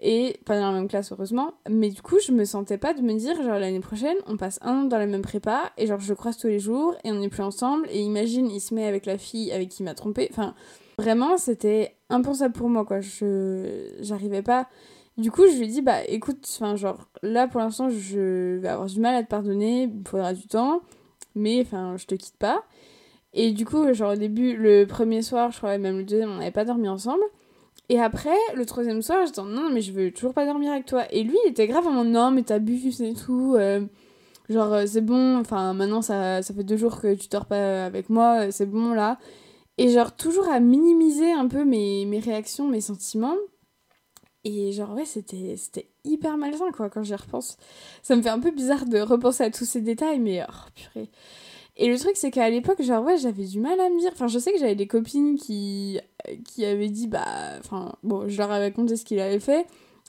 et 0.00 0.38
pas 0.44 0.58
dans 0.58 0.70
la 0.70 0.78
même 0.78 0.88
classe 0.88 1.12
heureusement. 1.12 1.54
Mais 1.68 1.90
du 1.90 2.02
coup 2.02 2.18
je 2.24 2.32
me 2.32 2.44
sentais 2.44 2.78
pas 2.78 2.94
de 2.94 3.02
me 3.02 3.14
dire 3.14 3.40
genre 3.42 3.58
l'année 3.58 3.80
prochaine 3.80 4.16
on 4.26 4.36
passe 4.36 4.58
un 4.62 4.82
an 4.82 4.84
dans 4.84 4.98
la 4.98 5.06
même 5.06 5.22
prépa 5.22 5.72
et 5.76 5.86
genre 5.86 6.00
je 6.00 6.14
croise 6.14 6.36
tous 6.36 6.46
les 6.46 6.60
jours 6.60 6.94
et 7.04 7.10
on 7.10 7.16
n'est 7.16 7.28
plus 7.28 7.42
ensemble. 7.42 7.86
Et 7.90 8.00
imagine 8.00 8.50
il 8.50 8.60
se 8.60 8.74
met 8.74 8.86
avec 8.86 9.06
la 9.06 9.18
fille 9.18 9.52
avec 9.52 9.70
qui 9.70 9.82
il 9.82 9.86
m'a 9.86 9.94
trompé 9.94 10.28
enfin 10.30 10.54
vraiment 10.98 11.36
c'était 11.36 11.96
impensable 12.10 12.54
pour 12.54 12.68
moi 12.68 12.84
quoi. 12.84 13.00
Je 13.00 13.96
j'arrivais 14.00 14.42
pas. 14.42 14.68
Du 15.16 15.32
coup 15.32 15.46
je 15.48 15.58
lui 15.58 15.66
dit 15.66 15.82
bah 15.82 16.04
écoute 16.06 16.48
enfin 16.56 16.76
genre 16.76 17.08
là 17.22 17.48
pour 17.48 17.60
l'instant 17.60 17.90
je 17.90 18.58
vais 18.58 18.68
avoir 18.68 18.86
du 18.86 19.00
mal 19.00 19.16
à 19.16 19.22
te 19.24 19.28
pardonner. 19.28 19.84
Il 19.84 20.08
faudra 20.08 20.32
du 20.32 20.46
temps. 20.46 20.82
Mais 21.34 21.60
enfin 21.60 21.96
je 21.96 22.06
te 22.06 22.14
quitte 22.14 22.36
pas. 22.38 22.64
Et 23.34 23.52
du 23.52 23.64
coup 23.66 23.92
genre 23.94 24.12
au 24.12 24.16
début 24.16 24.56
le 24.56 24.86
premier 24.86 25.22
soir 25.22 25.50
je 25.50 25.58
crois 25.58 25.76
même 25.78 25.98
le 25.98 26.04
deuxième 26.04 26.30
on 26.30 26.36
n'avait 26.36 26.52
pas 26.52 26.64
dormi 26.64 26.88
ensemble 26.88 27.22
et 27.88 28.00
après, 28.00 28.36
le 28.54 28.66
troisième 28.66 29.00
soir, 29.00 29.24
j'étais 29.26 29.40
en 29.40 29.46
non, 29.46 29.70
mais 29.70 29.80
je 29.80 29.92
veux 29.92 30.10
toujours 30.10 30.34
pas 30.34 30.44
dormir 30.44 30.72
avec 30.72 30.84
toi. 30.84 31.04
Et 31.10 31.22
lui, 31.22 31.36
il 31.46 31.50
était 31.50 31.66
grave 31.66 31.86
en 31.86 31.92
mode 31.92 32.08
non, 32.08 32.30
mais 32.30 32.42
t'as 32.42 32.58
bu, 32.58 32.92
c'est 32.92 33.14
tout. 33.14 33.54
Euh, 33.56 33.80
genre, 34.50 34.72
euh, 34.74 34.84
c'est 34.86 35.00
bon, 35.00 35.38
enfin, 35.38 35.72
maintenant 35.72 36.02
ça, 36.02 36.42
ça 36.42 36.54
fait 36.54 36.64
deux 36.64 36.76
jours 36.76 37.00
que 37.00 37.14
tu 37.14 37.28
dors 37.28 37.46
pas 37.46 37.86
avec 37.86 38.10
moi, 38.10 38.46
euh, 38.46 38.50
c'est 38.50 38.66
bon 38.66 38.92
là. 38.92 39.18
Et 39.78 39.90
genre, 39.90 40.14
toujours 40.16 40.48
à 40.48 40.60
minimiser 40.60 41.32
un 41.32 41.48
peu 41.48 41.64
mes, 41.64 42.04
mes 42.06 42.18
réactions, 42.20 42.68
mes 42.68 42.80
sentiments. 42.80 43.36
Et 44.44 44.72
genre, 44.72 44.94
ouais, 44.94 45.04
c'était 45.04 45.56
hyper 46.04 46.36
malsain, 46.36 46.70
quoi, 46.72 46.90
quand 46.90 47.02
j'y 47.02 47.14
repense. 47.14 47.56
Ça 48.02 48.16
me 48.16 48.22
fait 48.22 48.28
un 48.28 48.40
peu 48.40 48.50
bizarre 48.50 48.86
de 48.86 48.98
repenser 49.00 49.44
à 49.44 49.50
tous 49.50 49.64
ces 49.66 49.80
détails, 49.80 50.20
mais 50.20 50.44
oh, 50.48 50.70
purée. 50.74 51.10
Et 51.76 51.88
le 51.88 51.98
truc, 51.98 52.16
c'est 52.16 52.30
qu'à 52.30 52.50
l'époque, 52.50 52.82
genre, 52.82 53.04
ouais, 53.04 53.18
j'avais 53.18 53.44
du 53.44 53.60
mal 53.60 53.78
à 53.80 53.88
me 53.88 53.98
dire. 54.00 54.10
Enfin, 54.12 54.26
je 54.26 54.38
sais 54.38 54.52
que 54.52 54.58
j'avais 54.58 54.74
des 54.74 54.86
copines 54.86 55.38
qui, 55.38 56.00
qui 56.44 56.64
avaient 56.64 56.88
dit, 56.88 57.08
bah. 57.08 57.24
Enfin, 57.58 57.94
bon, 58.02 58.28
je 58.28 58.38
leur 58.38 58.50
avais 58.50 58.72
conté 58.72 58.96
ce 58.96 59.04
qu'il 59.04 59.20
avait 59.20 59.40
fait. 59.40 59.66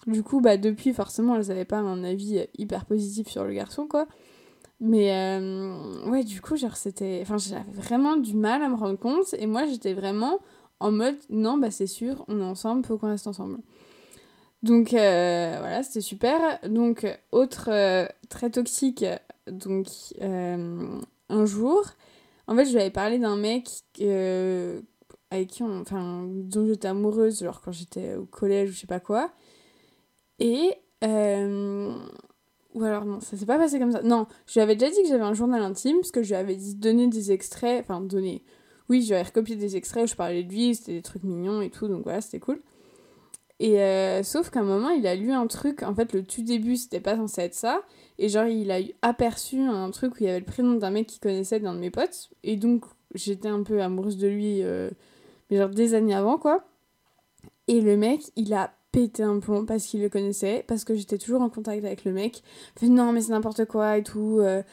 Du 0.08 0.24
coup, 0.24 0.42
bah, 0.42 0.58
depuis, 0.58 0.94
forcément, 0.94 1.36
elles 1.36 1.52
avaient 1.52 1.66
pas 1.66 1.80
un 1.80 2.04
avis 2.04 2.46
hyper 2.58 2.86
positif 2.86 3.28
sur 3.28 3.44
le 3.44 3.54
garçon, 3.54 3.88
quoi. 3.88 4.08
Mais, 4.80 5.14
euh, 5.14 6.10
ouais, 6.10 6.24
du 6.24 6.42
coup, 6.42 6.56
genre, 6.56 6.78
c'était. 6.78 7.20
Enfin, 7.22 7.38
j'avais 7.38 7.72
vraiment 7.74 8.16
du 8.16 8.36
mal 8.36 8.62
à 8.62 8.70
me 8.70 8.76
rendre 8.76 8.98
compte. 8.98 9.34
Et 9.38 9.46
moi, 9.48 9.66
j'étais 9.66 9.94
vraiment 9.94 10.40
en 10.80 10.92
mode, 10.92 11.18
non, 11.30 11.58
bah, 11.58 11.72
c'est 11.72 11.88
sûr, 11.88 12.24
on 12.28 12.40
est 12.40 12.44
ensemble, 12.44 12.86
faut 12.86 12.98
qu'on 12.98 13.10
reste 13.10 13.28
ensemble. 13.28 13.60
Donc, 14.64 14.94
euh, 14.94 15.56
voilà, 15.60 15.84
c'était 15.84 16.02
super. 16.02 16.60
Donc, 16.68 17.06
autre 17.32 17.70
euh, 17.72 18.08
très 18.30 18.50
toxique, 18.50 19.06
donc 19.48 19.88
un 20.22 21.46
jour, 21.46 21.84
en 22.50 22.56
fait, 22.56 22.66
je 22.66 22.72
lui 22.72 22.80
avais 22.80 22.90
parlé 22.90 23.20
d'un 23.20 23.38
mec 23.38 23.70
euh, 24.02 24.82
avec 25.32 25.50
qui 25.50 25.64
on, 25.64 25.82
enfin, 25.82 26.26
dont 26.28 26.68
j'étais 26.68 26.88
amoureuse, 26.88 27.44
genre 27.44 27.62
quand 27.62 27.72
j'étais 27.72 28.16
au 28.16 28.26
collège 28.26 28.70
ou 28.70 28.74
je 28.74 28.80
sais 28.80 28.88
pas 28.88 29.00
quoi. 29.00 29.32
Et. 30.40 30.74
Euh, 31.04 31.96
ou 32.76 32.84
alors, 32.84 33.06
non, 33.06 33.20
ça 33.20 33.36
s'est 33.36 33.46
pas 33.48 33.58
passé 33.58 33.80
comme 33.80 33.92
ça. 33.92 34.04
Non, 34.04 34.28
je 34.46 34.54
lui 34.54 34.62
avais 34.62 34.76
déjà 34.76 34.92
dit 34.92 35.02
que 35.02 35.08
j'avais 35.08 35.24
un 35.24 35.34
journal 35.34 35.62
intime, 35.62 35.98
parce 35.98 36.12
que 36.12 36.22
je 36.22 36.30
lui 36.30 36.36
avais 36.36 36.56
dit 36.56 36.76
donner 36.76 37.08
des 37.08 37.32
extraits, 37.32 37.84
enfin, 37.84 38.00
donner. 38.02 38.44
Oui, 38.90 39.02
je 39.02 39.08
lui 39.08 39.16
avais 39.16 39.24
recopié 39.24 39.56
des 39.56 39.76
extraits 39.76 40.04
où 40.04 40.08
je 40.08 40.16
parlais 40.16 40.44
de 40.44 40.50
lui, 40.50 40.76
c'était 40.76 40.94
des 40.94 41.02
trucs 41.02 41.24
mignons 41.24 41.62
et 41.62 41.70
tout, 41.70 41.88
donc 41.88 42.04
voilà, 42.04 42.22
c'était 42.22 42.40
cool. 42.40 42.62
Et 43.60 43.82
euh, 43.82 44.24
sauf 44.24 44.50
qu'à 44.52 44.62
un 44.62 44.64
moment, 44.64 44.90
il 44.90 45.06
a 45.06 45.16
lu 45.16 45.32
un 45.32 45.48
truc, 45.48 45.84
en 45.84 45.94
fait, 45.94 46.14
le 46.14 46.24
tout 46.24 46.44
début, 46.44 46.78
c'était 46.78 47.02
pas 47.02 47.18
censé 47.18 47.42
être 47.42 47.56
ça. 47.56 47.82
Et 48.18 48.30
genre, 48.30 48.46
il 48.46 48.72
a 48.72 48.80
aperçu 49.02 49.60
un 49.60 49.92
truc 49.92 50.16
où 50.16 50.18
il 50.22 50.28
y 50.28 50.30
avait 50.30 50.40
le 50.40 50.46
prénom 50.46 50.76
d'un 50.76 50.92
mec 50.92 51.08
qu'il 51.08 51.20
connaissait, 51.20 51.60
d'un 51.60 51.74
de 51.74 51.80
mes 51.80 51.92
potes. 51.92 52.30
Et 52.44 52.56
donc, 52.56 52.86
j'étais 53.16 53.50
un 53.50 53.64
peu 53.64 53.82
amoureuse 53.82 54.18
de 54.18 54.28
lui, 54.28 54.64
euh, 54.64 54.90
genre 55.58 55.70
des 55.70 55.94
années 55.94 56.16
avant, 56.16 56.38
quoi. 56.38 56.64
Et 57.68 57.82
le 57.82 57.98
mec, 57.98 58.22
il 58.36 58.54
a 58.54 58.74
pété 58.92 59.24
un 59.24 59.40
plomb 59.40 59.66
parce 59.66 59.86
qu'il 59.86 60.02
le 60.02 60.10
connaissait, 60.10 60.64
parce 60.68 60.84
que 60.84 60.96
j'étais 60.96 61.18
toujours 61.18 61.42
en 61.42 61.50
contact 61.50 61.86
avec 61.86 62.06
le 62.06 62.12
mec. 62.12 62.42
Non, 62.82 63.12
mais 63.12 63.22
c'est 63.22 63.32
n'importe 63.32 63.66
quoi 63.66 63.98
et 63.98 64.04
tout. 64.04 64.40
euh. 64.40 64.64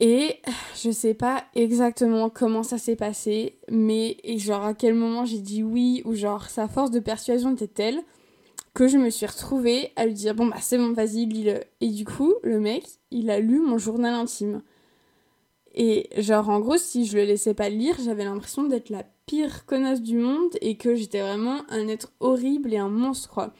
Et 0.00 0.40
je 0.82 0.90
sais 0.90 1.14
pas 1.14 1.44
exactement 1.54 2.28
comment 2.28 2.62
ça 2.62 2.78
s'est 2.78 2.96
passé, 2.96 3.58
mais 3.70 4.16
et 4.24 4.38
genre 4.38 4.64
à 4.64 4.74
quel 4.74 4.94
moment 4.94 5.24
j'ai 5.24 5.38
dit 5.38 5.62
oui, 5.62 6.02
ou 6.04 6.14
genre 6.14 6.48
sa 6.50 6.68
force 6.68 6.90
de 6.90 6.98
persuasion 6.98 7.52
était 7.52 7.68
telle 7.68 8.02
que 8.74 8.88
je 8.88 8.98
me 8.98 9.08
suis 9.08 9.24
retrouvée 9.24 9.92
à 9.94 10.04
lui 10.04 10.14
dire 10.14 10.34
bon 10.34 10.46
bah 10.46 10.56
c'est 10.60 10.78
bon, 10.78 10.92
vas-y, 10.92 11.26
lis-le. 11.26 11.60
Et 11.80 11.88
du 11.88 12.04
coup, 12.04 12.34
le 12.42 12.58
mec, 12.60 12.84
il 13.12 13.30
a 13.30 13.38
lu 13.38 13.60
mon 13.60 13.78
journal 13.78 14.14
intime. 14.14 14.62
Et 15.74 16.08
genre 16.18 16.48
en 16.50 16.60
gros, 16.60 16.76
si 16.76 17.06
je 17.06 17.16
le 17.16 17.24
laissais 17.24 17.54
pas 17.54 17.68
lire, 17.68 17.96
j'avais 18.04 18.24
l'impression 18.24 18.64
d'être 18.64 18.90
la 18.90 19.04
pire 19.26 19.66
connasse 19.66 20.02
du 20.02 20.18
monde 20.18 20.50
et 20.60 20.76
que 20.76 20.94
j'étais 20.94 21.20
vraiment 21.20 21.62
un 21.68 21.88
être 21.88 22.12
horrible 22.20 22.72
et 22.72 22.78
un 22.78 22.88
monstre. 22.88 23.50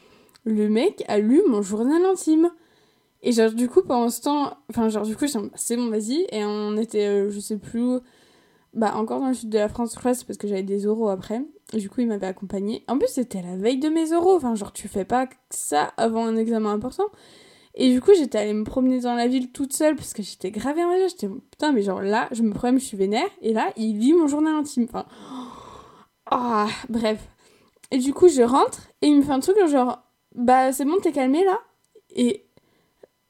Le 0.43 0.69
mec 0.69 1.03
a 1.07 1.19
lu 1.19 1.41
mon 1.47 1.61
journal 1.61 2.03
intime. 2.05 2.51
Et 3.23 3.31
genre, 3.31 3.51
du 3.51 3.67
coup, 3.67 3.81
pendant 3.81 4.09
ce 4.09 4.21
temps, 4.21 4.57
enfin, 4.69 4.89
genre, 4.89 5.03
du 5.03 5.15
coup, 5.15 5.25
c'est 5.55 5.75
bon, 5.75 5.89
vas-y. 5.89 6.27
Et 6.31 6.45
on 6.45 6.77
était, 6.77 7.07
euh, 7.07 7.29
je 7.31 7.39
sais 7.39 7.57
plus 7.57 7.81
où, 7.81 7.99
bah, 8.75 8.95
encore 8.95 9.19
dans 9.19 9.29
le 9.29 9.33
sud 9.33 9.49
de 9.49 9.57
la 9.57 9.67
France, 9.67 9.93
je 9.93 9.99
crois, 9.99 10.13
c'est 10.13 10.27
parce 10.27 10.37
que 10.37 10.47
j'avais 10.47 10.61
des 10.61 10.85
oraux 10.85 11.09
après. 11.09 11.41
Du 11.73 11.89
coup, 11.89 12.01
il 12.01 12.07
m'avait 12.07 12.27
accompagné. 12.27 12.83
En 12.87 12.99
plus, 12.99 13.07
c'était 13.07 13.41
la 13.41 13.55
veille 13.55 13.79
de 13.79 13.89
mes 13.89 14.13
oraux. 14.13 14.35
Enfin, 14.35 14.53
genre, 14.53 14.71
tu 14.71 14.87
fais 14.87 15.05
pas 15.05 15.27
ça 15.49 15.93
avant 15.97 16.25
un 16.27 16.35
examen 16.35 16.71
important. 16.71 17.05
Et 17.73 17.91
du 17.91 17.99
coup, 17.99 18.11
j'étais 18.15 18.37
allée 18.37 18.53
me 18.53 18.63
promener 18.63 18.99
dans 19.01 19.15
la 19.15 19.27
ville 19.27 19.51
toute 19.51 19.73
seule 19.73 19.95
parce 19.95 20.13
que 20.13 20.21
j'étais 20.21 20.51
grave 20.51 20.77
énervée. 20.77 21.09
J'étais, 21.09 21.27
putain, 21.27 21.71
mais 21.71 21.81
genre 21.81 22.01
là, 22.01 22.29
je 22.31 22.43
me 22.43 22.53
promène, 22.53 22.79
je 22.79 22.85
suis 22.85 22.97
vénère. 22.97 23.27
Et 23.41 23.53
là, 23.53 23.71
il 23.75 23.97
lit 23.97 24.13
mon 24.13 24.27
journal 24.27 24.53
intime. 24.53 24.85
Enfin, 24.87 25.05
ah, 26.31 26.67
bref. 26.89 27.19
Et 27.91 27.97
du 27.99 28.13
coup, 28.13 28.27
je 28.27 28.41
rentre 28.41 28.89
et 29.01 29.07
il 29.07 29.17
me 29.17 29.21
fait 29.23 29.31
un 29.31 29.39
truc 29.39 29.57
genre, 29.67 29.99
bah, 30.35 30.71
c'est 30.73 30.85
bon, 30.85 30.97
t'es 31.01 31.11
calmé 31.11 31.43
là? 31.45 31.59
Et, 32.15 32.45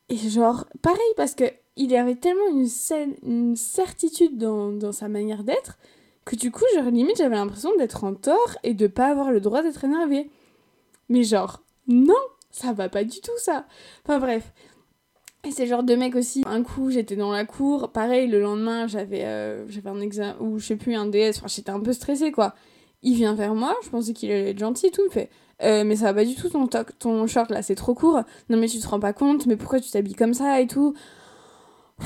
et 0.10 0.18
genre, 0.18 0.66
pareil, 0.82 1.00
parce 1.18 1.36
que 1.36 1.46
il 1.78 1.94
avait 1.96 2.16
tellement 2.16 2.48
une, 2.52 2.66
cer- 2.68 3.18
une 3.24 3.56
certitude 3.58 4.38
dans, 4.38 4.72
dans 4.72 4.94
sa 4.94 5.10
manière 5.10 5.44
d'être 5.44 5.78
que 6.25 6.36
du 6.36 6.52
coup, 6.52 6.64
genre, 6.75 6.86
limite, 6.86 7.18
j'avais 7.18 7.36
l'impression 7.36 7.72
d'être 7.78 8.04
en 8.04 8.14
tort 8.16 8.58
et 8.64 8.74
de 8.74 8.88
pas 8.88 9.08
avoir 9.08 9.32
le 9.32 9.42
droit 9.42 9.62
d'être 9.62 9.84
énervée. 9.84 10.30
Mais 11.10 11.24
genre, 11.24 11.62
non, 11.88 12.16
ça 12.52 12.74
va 12.74 12.90
pas 12.90 13.04
du 13.04 13.22
tout 13.22 13.38
ça. 13.38 13.66
Enfin 14.06 14.20
bref. 14.20 14.54
Et 15.44 15.52
c'est 15.52 15.68
genre 15.68 15.84
de 15.84 15.96
mec 15.96 16.16
aussi. 16.16 16.44
Un 16.48 16.64
coup, 16.64 16.90
j'étais 16.90 17.16
dans 17.16 17.32
la 17.32 17.46
cour. 17.46 17.92
Pareil, 17.92 18.28
le 18.28 18.42
lendemain, 18.42 18.88
j'avais 18.88 19.24
euh, 19.25 19.68
un 19.86 20.02
examen, 20.02 20.36
ou 20.40 20.58
je 20.58 20.66
sais 20.68 20.75
plus, 20.75 20.96
un 20.96 21.06
DS. 21.06 21.38
Enfin, 21.38 21.48
j'étais 21.48 21.70
un 21.70 21.80
peu 21.80 21.94
stressée, 21.94 22.32
quoi. 22.32 22.56
Il 23.04 23.16
vient 23.16 23.36
vers 23.36 23.56
moi, 23.56 23.75
je 23.84 23.90
pensais 23.90 24.14
qu'il 24.14 24.32
allait 24.32 24.52
être 24.52 24.60
gentil 24.60 24.88
et 24.88 24.92
tout. 24.92 25.04
Il 25.08 25.12
fait 25.12 25.30
Euh, 25.64 25.84
Mais 25.86 25.96
ça 25.96 26.06
va 26.06 26.16
pas 26.16 26.25
du 26.25 26.36
tout 26.36 26.50
ton, 26.50 26.66
toc- 26.68 26.98
ton 27.00 27.28
short 27.28 27.50
là, 27.52 27.62
c'est 27.62 27.75
trop 27.75 27.94
court. 27.96 28.22
Non, 28.50 28.58
mais 28.58 28.68
tu 28.68 28.80
te 28.80 28.88
rends 28.88 29.00
pas 29.00 29.14
compte, 29.14 29.46
mais 29.46 29.56
pourquoi 29.58 29.80
tu 29.80 29.90
t'habilles 29.92 30.16
comme 30.16 30.34
ça 30.34 30.60
et 30.62 30.68
tout? 30.68 30.94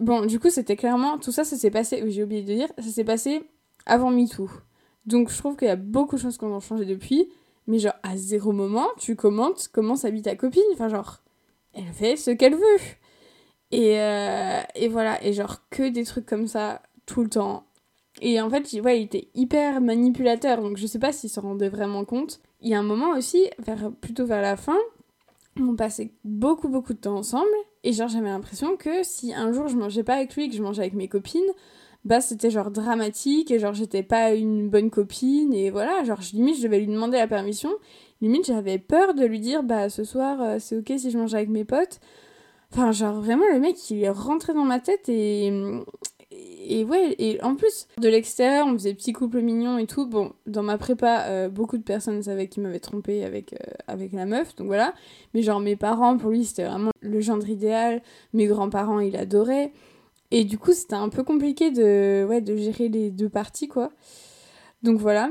Bon, 0.00 0.24
du 0.24 0.40
coup, 0.40 0.50
c'était 0.50 0.76
clairement. 0.76 1.18
Tout 1.18 1.32
ça, 1.32 1.44
ça 1.44 1.56
s'est 1.56 1.70
passé. 1.70 2.02
J'ai 2.08 2.24
oublié 2.24 2.42
de 2.42 2.52
dire, 2.54 2.68
ça 2.78 2.88
s'est 2.90 3.04
passé 3.04 3.42
avant 3.86 4.10
MeToo. 4.10 4.48
Donc, 5.06 5.30
je 5.30 5.36
trouve 5.38 5.56
qu'il 5.56 5.68
y 5.68 5.70
a 5.70 5.76
beaucoup 5.76 6.16
de 6.16 6.20
choses 6.20 6.38
qui 6.38 6.44
ont 6.44 6.60
changé 6.60 6.84
depuis. 6.86 7.28
Mais 7.66 7.78
genre, 7.78 7.94
à 8.02 8.16
zéro 8.16 8.52
moment, 8.52 8.88
tu 8.98 9.14
commentes 9.16 9.68
comment 9.72 9.96
s'habille 9.96 10.22
ta 10.22 10.36
copine. 10.36 10.62
Enfin, 10.72 10.88
genre, 10.88 11.18
elle 11.74 11.92
fait 11.92 12.16
ce 12.16 12.30
qu'elle 12.30 12.54
veut. 12.54 12.78
Et, 13.72 14.00
euh, 14.00 14.60
et 14.74 14.88
voilà, 14.88 15.22
et 15.24 15.32
genre, 15.32 15.58
que 15.70 15.88
des 15.88 16.04
trucs 16.04 16.26
comme 16.26 16.46
ça, 16.46 16.82
tout 17.06 17.22
le 17.22 17.30
temps. 17.30 17.64
Et 18.20 18.40
en 18.40 18.50
fait, 18.50 18.70
ouais, 18.80 19.00
il 19.00 19.04
était 19.04 19.28
hyper 19.34 19.80
manipulateur, 19.80 20.60
donc 20.60 20.76
je 20.76 20.86
sais 20.86 20.98
pas 20.98 21.12
s'il 21.12 21.30
s'en 21.30 21.42
rendait 21.42 21.68
vraiment 21.68 22.04
compte. 22.04 22.40
Il 22.60 22.68
y 22.68 22.74
a 22.74 22.78
un 22.78 22.82
moment 22.82 23.10
aussi, 23.10 23.48
vers, 23.58 23.90
plutôt 24.00 24.26
vers 24.26 24.42
la 24.42 24.56
fin, 24.56 24.78
on 25.58 25.74
passait 25.76 26.12
beaucoup, 26.24 26.68
beaucoup 26.68 26.92
de 26.92 26.98
temps 26.98 27.16
ensemble. 27.16 27.48
Et 27.82 27.92
genre, 27.92 28.08
j'avais 28.08 28.28
l'impression 28.28 28.76
que 28.76 29.02
si 29.02 29.32
un 29.32 29.52
jour 29.52 29.68
je 29.68 29.76
mangeais 29.76 30.04
pas 30.04 30.14
avec 30.14 30.36
lui 30.36 30.50
que 30.50 30.56
je 30.56 30.62
mangeais 30.62 30.82
avec 30.82 30.94
mes 30.94 31.08
copines, 31.08 31.40
bah 32.04 32.20
c'était 32.20 32.50
genre 32.50 32.70
dramatique 32.70 33.50
et 33.50 33.58
genre 33.58 33.74
j'étais 33.74 34.02
pas 34.02 34.32
une 34.32 34.70
bonne 34.70 34.90
copine 34.90 35.52
et 35.52 35.70
voilà 35.70 36.02
genre 36.04 36.20
limite 36.32 36.56
je 36.56 36.62
devais 36.62 36.78
lui 36.78 36.86
demander 36.86 37.18
la 37.18 37.26
permission 37.26 37.70
limite 38.22 38.46
j'avais 38.46 38.78
peur 38.78 39.12
de 39.14 39.24
lui 39.24 39.38
dire 39.38 39.62
bah 39.62 39.90
ce 39.90 40.04
soir 40.04 40.40
euh, 40.40 40.56
c'est 40.58 40.78
ok 40.78 40.92
si 40.98 41.10
je 41.10 41.18
mange 41.18 41.34
avec 41.34 41.50
mes 41.50 41.64
potes 41.64 42.00
enfin 42.72 42.92
genre 42.92 43.20
vraiment 43.20 43.44
le 43.52 43.60
mec 43.60 43.90
il 43.90 44.02
est 44.02 44.08
rentré 44.08 44.54
dans 44.54 44.64
ma 44.64 44.80
tête 44.80 45.08
et 45.08 45.52
et 46.70 46.84
ouais 46.84 47.14
et 47.18 47.42
en 47.42 47.56
plus 47.56 47.88
de 47.98 48.08
l'extérieur 48.08 48.66
on 48.66 48.72
faisait 48.74 48.94
petit 48.94 49.12
couple 49.12 49.40
mignon 49.40 49.78
et 49.78 49.86
tout 49.86 50.06
bon 50.06 50.32
dans 50.46 50.62
ma 50.62 50.78
prépa 50.78 51.24
euh, 51.26 51.48
beaucoup 51.48 51.78
de 51.78 51.82
personnes 51.82 52.22
savaient 52.22 52.48
qu'il 52.48 52.62
m'avait 52.62 52.80
trompé 52.80 53.24
avec 53.24 53.52
euh, 53.52 53.72
avec 53.86 54.12
la 54.12 54.26
meuf 54.26 54.54
donc 54.56 54.68
voilà 54.68 54.94
mais 55.34 55.42
genre 55.42 55.60
mes 55.60 55.76
parents 55.76 56.16
pour 56.16 56.30
lui 56.30 56.44
c'était 56.44 56.64
vraiment 56.64 56.90
le 57.00 57.20
gendre 57.20 57.48
idéal 57.48 58.02
mes 58.32 58.46
grands-parents 58.46 59.00
il 59.00 59.16
adorait 59.16 59.72
et 60.30 60.44
du 60.44 60.58
coup, 60.58 60.72
c'était 60.72 60.94
un 60.94 61.08
peu 61.08 61.24
compliqué 61.24 61.70
de, 61.70 62.24
ouais, 62.28 62.40
de 62.40 62.56
gérer 62.56 62.88
les 62.88 63.10
deux 63.10 63.28
parties, 63.28 63.68
quoi. 63.68 63.90
Donc 64.82 64.98
voilà. 64.98 65.30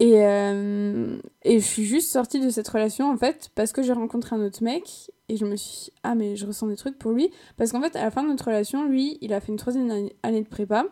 Et, 0.00 0.24
euh, 0.24 1.18
et 1.44 1.60
je 1.60 1.64
suis 1.64 1.84
juste 1.84 2.10
sortie 2.10 2.40
de 2.40 2.48
cette 2.50 2.68
relation, 2.68 3.10
en 3.10 3.16
fait, 3.16 3.50
parce 3.54 3.72
que 3.72 3.82
j'ai 3.82 3.92
rencontré 3.92 4.34
un 4.34 4.44
autre 4.44 4.62
mec. 4.64 5.10
Et 5.28 5.36
je 5.36 5.44
me 5.44 5.54
suis 5.56 5.84
dit, 5.84 5.92
ah, 6.02 6.14
mais 6.14 6.36
je 6.36 6.46
ressens 6.46 6.66
des 6.66 6.76
trucs 6.76 6.98
pour 6.98 7.12
lui. 7.12 7.30
Parce 7.56 7.70
qu'en 7.70 7.80
fait, 7.82 7.94
à 7.96 8.02
la 8.02 8.10
fin 8.10 8.22
de 8.22 8.28
notre 8.28 8.46
relation, 8.46 8.86
lui, 8.86 9.18
il 9.20 9.32
a 9.32 9.40
fait 9.40 9.52
une 9.52 9.58
troisième 9.58 9.90
année- 10.22 10.42
de 10.42 10.48
prépa. 10.48 10.86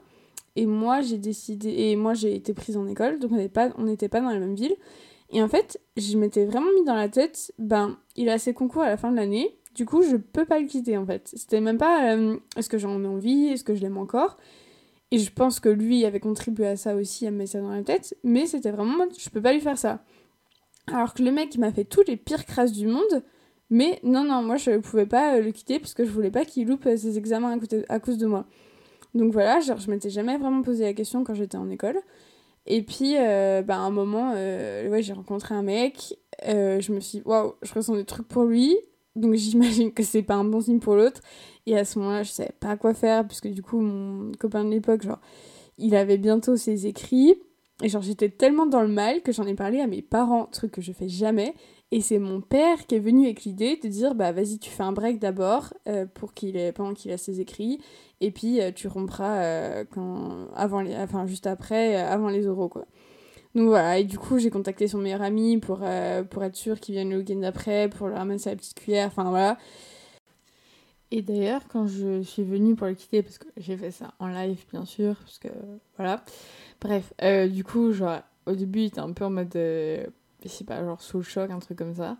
Et 0.57 0.67
moi, 0.67 1.00
j'ai 1.00 1.19
décidé. 1.19 1.71
Et 1.71 1.97
moi, 1.97 2.15
j'ai 2.15 2.35
été 2.35 2.53
prise 2.55 2.77
en 2.77 2.87
école. 2.87 3.19
Donc, 3.19 3.33
on 3.33 3.37
n'était 3.37 3.49
pas, 3.49 3.71
pas 3.71 4.21
dans 4.21 4.33
la 4.33 4.38
même 4.38 4.55
ville. 4.55 4.77
Et 5.31 5.43
en 5.43 5.49
fait, 5.49 5.81
je 5.97 6.17
m'étais 6.17 6.45
vraiment 6.45 6.71
mis 6.75 6.85
dans 6.85 6.95
la 6.95 7.09
tête, 7.09 7.53
ben, 7.59 7.99
il 8.17 8.29
a 8.29 8.38
ses 8.38 8.55
concours 8.55 8.83
à 8.83 8.88
la 8.88 8.97
fin 8.97 9.11
de 9.11 9.17
l'année. 9.17 9.57
Du 9.75 9.85
coup, 9.85 10.03
je 10.03 10.17
peux 10.17 10.45
pas 10.45 10.59
le 10.59 10.67
quitter 10.67 10.97
en 10.97 11.07
fait. 11.07 11.31
C'était 11.35 11.61
même 11.61 11.79
pas 11.79 12.15
euh, 12.15 12.37
est-ce 12.57 12.69
que 12.69 12.79
j'en 12.79 13.03
ai 13.03 13.07
envie, 13.07 13.47
est-ce 13.49 13.62
que 13.62 13.75
je 13.75 13.83
l'aime 13.83 13.99
encore? 13.99 14.38
Et 15.11 15.19
je 15.19 15.33
pense 15.33 15.59
que 15.61 15.69
lui 15.69 16.05
avait 16.05 16.21
contribué 16.21 16.67
à 16.67 16.77
ça 16.77 16.95
aussi, 16.95 17.27
à 17.27 17.31
me 17.31 17.38
mettre 17.38 17.53
ça 17.53 17.61
dans 17.61 17.71
la 17.71 17.83
tête. 17.83 18.17
Mais 18.25 18.47
c'était 18.47 18.71
vraiment, 18.71 19.05
je 19.17 19.31
peux 19.31 19.41
pas 19.41 19.53
lui 19.53 19.61
faire 19.61 19.79
ça. 19.79 20.03
Alors 20.87 21.15
que 21.15 21.23
le 21.23 21.33
mec, 21.33 21.57
m'a 21.59 21.73
fait 21.73 21.85
tous 21.85 22.03
les 22.07 22.17
pires 22.17 22.45
crasses 22.45 22.73
du 22.73 22.87
monde. 22.87 23.23
Mais 23.71 24.00
non, 24.03 24.25
non, 24.25 24.43
moi 24.43 24.57
je 24.57 24.79
pouvais 24.79 25.07
pas 25.07 25.37
euh, 25.37 25.43
le 25.43 25.53
quitter 25.53 25.79
parce 25.79 25.93
que 25.93 26.05
je 26.05 26.11
voulais 26.11 26.31
pas 26.31 26.47
qu'il 26.47 26.67
loupe 26.67 26.87
euh, 26.87 26.97
ses 26.97 27.19
examens 27.19 27.59
à, 27.88 28.00
cause 28.00 28.17
de 28.17 28.27
moi. 28.27 28.47
Donc 29.15 29.33
voilà, 29.33 29.61
genre 29.61 29.79
je 29.79 29.91
m'étais 29.91 30.09
jamais 30.09 30.38
vraiment 30.38 30.62
posé 30.62 30.85
la 30.85 30.95
question 30.95 31.23
quand 31.23 31.35
j'étais 31.35 31.59
en 31.59 31.69
école. 31.69 31.99
Et 32.67 32.83
puis, 32.83 33.15
euh, 33.17 33.62
bah, 33.62 33.77
à 33.77 33.81
un 33.81 33.91
moment, 33.91 34.33
euh, 34.37 34.88
ouais, 34.91 35.03
j'ai 35.03 35.15
rencontré 35.15 35.55
un 35.55 35.62
mec. 35.62 36.19
je 36.47 36.93
me 36.93 37.00
suis 37.00 37.19
dit, 37.19 37.25
waouh, 37.27 37.55
je 37.62 37.73
ressens 37.73 37.95
des 37.95 38.05
trucs 38.05 38.29
pour 38.29 38.45
lui. 38.45 38.77
Donc 39.19 39.35
j'imagine 39.35 39.93
que 39.93 40.03
c'est 40.03 40.23
pas 40.23 40.35
un 40.35 40.45
bon 40.45 40.61
signe 40.61 40.81
pour 40.81 40.95
l'autre. 40.95 41.21
Et 41.67 41.77
à 41.77 41.85
ce 41.85 41.99
moment-là, 41.99 42.23
je 42.23 42.31
savais 42.31 42.55
pas 42.61 42.77
quoi 42.77 42.95
faire, 42.95 43.27
puisque 43.27 43.49
du 43.49 43.63
coup, 43.63 43.81
mon 43.81 44.33
copain 44.39 44.65
de 44.65 44.71
l'époque, 44.71 45.03
genre, 45.03 45.21
il 45.77 45.95
avait 45.95 46.19
bientôt 46.19 46.57
ses 46.57 46.87
écrits. 46.87 47.37
Et 47.83 47.89
genre, 47.89 48.03
j'étais 48.03 48.29
tellement 48.29 48.67
dans 48.67 48.83
le 48.83 48.89
mal 48.89 49.23
que 49.23 49.31
j'en 49.31 49.47
ai 49.47 49.55
parlé 49.55 49.81
à 49.81 49.87
mes 49.87 50.03
parents, 50.03 50.47
truc 50.47 50.73
que 50.73 50.81
je 50.81 50.93
fais 50.93 51.09
jamais. 51.09 51.55
Et 51.91 52.01
c'est 52.01 52.19
mon 52.19 52.41
père 52.41 52.87
qui 52.87 52.97
est 52.97 53.01
venu 53.01 53.25
avec 53.25 53.45
l'idée 53.45 53.79
de 53.83 53.89
dire, 53.89 54.15
bah 54.15 54.33
vas-y, 54.33 54.59
tu 54.59 54.69
fais 54.69 54.83
un 54.83 54.93
break 54.93 55.21
d'abord, 55.21 55.73
euh, 55.89 56.05
pour 56.07 56.35
qu'il 56.35 56.57
ait, 56.57 56.73
pendant 56.73 56.93
qu'il 56.93 57.13
a 57.13 57.19
ses 57.19 57.41
écrits. 57.41 57.81
Et 58.21 58.31
puis, 58.31 58.61
euh, 58.61 58.73
tu 58.73 58.89
rompras 58.89 59.39
euh, 59.39 59.85
quand, 59.91 60.49
avant 60.55 60.81
les, 60.81 60.97
enfin, 60.97 61.27
juste 61.27 61.47
après, 61.47 61.95
avant 61.97 62.29
les 62.29 62.47
oraux, 62.47 62.69
quoi. 62.69 62.85
Et 63.97 64.05
du 64.05 64.19
coup, 64.19 64.38
j'ai 64.38 64.50
contacté 64.50 64.88
son 64.88 64.99
meilleur 64.99 65.23
ami 65.23 65.59
pour, 65.59 65.81
euh, 65.83 66.23
pour 66.23 66.45
être 66.45 66.57
sûr 66.57 66.81
qu'il 66.81 66.95
vienne 66.95 67.11
le 67.11 67.19
week-end 67.19 67.37
d'après, 67.37 67.88
pour 67.88 68.09
le 68.09 68.15
ramasser 68.15 68.50
à 68.50 68.53
la 68.53 68.57
petite 68.57 68.79
cuillère, 68.79 69.09
enfin 69.09 69.25
voilà. 69.31 69.59
Et 71.11 71.23
d'ailleurs, 71.23 71.62
quand 71.69 71.87
je 71.87 72.23
suis 72.23 72.43
venue 72.45 72.75
pour 72.77 72.87
le 72.87 72.95
quitter, 72.95 73.23
parce 73.23 73.38
que 73.38 73.49
j'ai 73.57 73.77
fait 73.77 73.91
ça 73.91 74.12
en 74.19 74.29
live, 74.29 74.62
bien 74.71 74.85
sûr, 74.85 75.17
parce 75.17 75.38
que 75.38 75.49
voilà. 75.97 76.23
Bref, 76.81 77.15
euh, 77.23 77.49
du 77.49 77.65
coup, 77.65 77.93
genre, 77.93 78.21
au 78.47 78.53
début, 78.53 78.81
il 78.81 78.85
était 78.87 79.00
un 79.00 79.12
peu 79.12 79.25
en 79.25 79.31
mode, 79.31 79.55
euh, 79.57 80.07
sais 80.45 80.65
pas, 80.65 80.85
genre 80.85 81.00
sous 81.00 81.19
le 81.19 81.25
choc, 81.25 81.50
un 81.50 81.59
truc 81.61 81.79
comme 81.79 81.95
ça. 81.95 82.19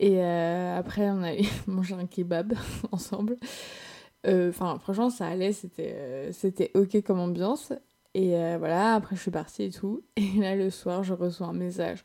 Et 0.00 0.22
euh, 0.22 0.78
après, 0.78 1.10
on 1.10 1.22
a 1.24 1.32
mangé 1.66 1.94
un 1.94 2.06
kebab 2.06 2.54
ensemble. 2.92 3.36
Enfin, 4.26 4.78
franchement, 4.78 5.10
ça 5.10 5.26
allait, 5.26 5.52
c'était 5.52 6.30
c'était 6.32 6.70
ok 6.74 7.02
comme 7.02 7.20
ambiance. 7.20 7.72
Et 8.14 8.36
euh, 8.36 8.56
voilà, 8.58 8.94
après, 8.94 9.16
je 9.16 9.20
suis 9.22 9.30
partie 9.30 9.64
et 9.64 9.70
tout. 9.70 10.02
Et 10.16 10.32
là, 10.38 10.54
le 10.56 10.70
soir, 10.70 11.02
je 11.02 11.14
reçois 11.14 11.48
un 11.48 11.52
message. 11.52 12.02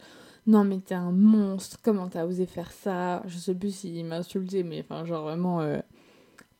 Non, 0.48 0.64
mais 0.64 0.80
t'es 0.80 0.96
un 0.96 1.12
monstre, 1.12 1.78
comment 1.84 2.08
t'as 2.10 2.26
osé 2.26 2.46
faire 2.48 2.72
ça? 2.72 3.22
Je 3.28 3.38
sais 3.38 3.54
plus 3.56 3.76
s'il 3.76 4.06
m'a 4.06 4.18
insulté, 4.18 4.64
mais 4.64 4.82
enfin, 4.82 5.06
genre 5.06 5.24
vraiment. 5.24 5.62
euh, 5.62 5.80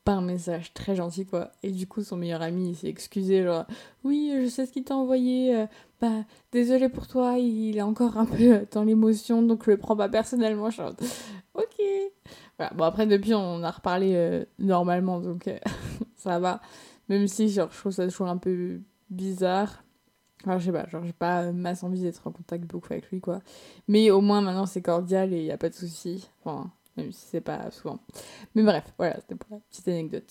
pas 0.04 0.12
un 0.12 0.22
message 0.22 0.72
très 0.72 0.96
gentil 0.96 1.26
quoi. 1.26 1.52
Et 1.62 1.70
du 1.70 1.86
coup 1.86 2.02
son 2.02 2.16
meilleur 2.16 2.40
ami 2.42 2.70
il 2.70 2.74
s'est 2.76 2.88
excusé 2.88 3.42
genre 3.44 3.66
oui 4.02 4.32
je 4.42 4.48
sais 4.48 4.64
ce 4.66 4.72
qu'il 4.72 4.84
t'a 4.84 4.96
envoyé 4.96 5.54
euh, 5.56 5.66
bah 6.00 6.24
désolé 6.52 6.88
pour 6.88 7.06
toi. 7.06 7.36
Il 7.38 7.76
est 7.76 7.82
encore 7.82 8.16
un 8.16 8.24
peu 8.26 8.66
dans 8.72 8.84
l'émotion 8.84 9.42
donc 9.42 9.64
je 9.66 9.72
le 9.72 9.76
prends 9.76 9.96
pas 9.96 10.08
personnellement 10.08 10.70
je 10.70 10.82
ok 11.54 11.82
voilà. 12.58 12.72
Bon 12.74 12.84
après 12.84 13.06
depuis 13.06 13.34
on 13.34 13.62
a 13.62 13.70
reparlé 13.70 14.44
normalement 14.58 15.20
donc 15.20 15.50
ça 16.16 16.38
va. 16.38 16.60
Même 17.08 17.26
si 17.28 17.48
genre 17.50 17.68
je 17.72 17.78
trouve 17.78 17.92
ça 17.92 18.04
toujours 18.08 18.28
un 18.28 18.38
peu 18.38 18.80
bizarre 19.10 19.84
Enfin, 20.42 20.58
je 20.58 20.66
sais 20.66 20.72
pas, 20.72 20.86
genre, 20.88 21.04
j'ai 21.04 21.12
pas 21.12 21.52
masse 21.52 21.82
envie 21.82 22.00
d'être 22.00 22.26
en 22.26 22.32
contact 22.32 22.64
beaucoup 22.64 22.92
avec 22.92 23.10
lui, 23.10 23.20
quoi. 23.20 23.40
Mais 23.88 24.10
au 24.10 24.20
moins, 24.22 24.40
maintenant, 24.40 24.66
c'est 24.66 24.80
cordial 24.80 25.34
et 25.34 25.44
y 25.44 25.52
a 25.52 25.58
pas 25.58 25.68
de 25.68 25.74
souci. 25.74 26.30
Enfin, 26.42 26.72
même 26.96 27.12
si 27.12 27.26
c'est 27.26 27.42
pas 27.42 27.70
souvent. 27.70 27.98
Mais 28.54 28.62
bref, 28.62 28.84
voilà, 28.96 29.16
c'était 29.20 29.34
pour 29.34 29.50
la 29.50 29.60
petite 29.68 29.88
anecdote. 29.88 30.30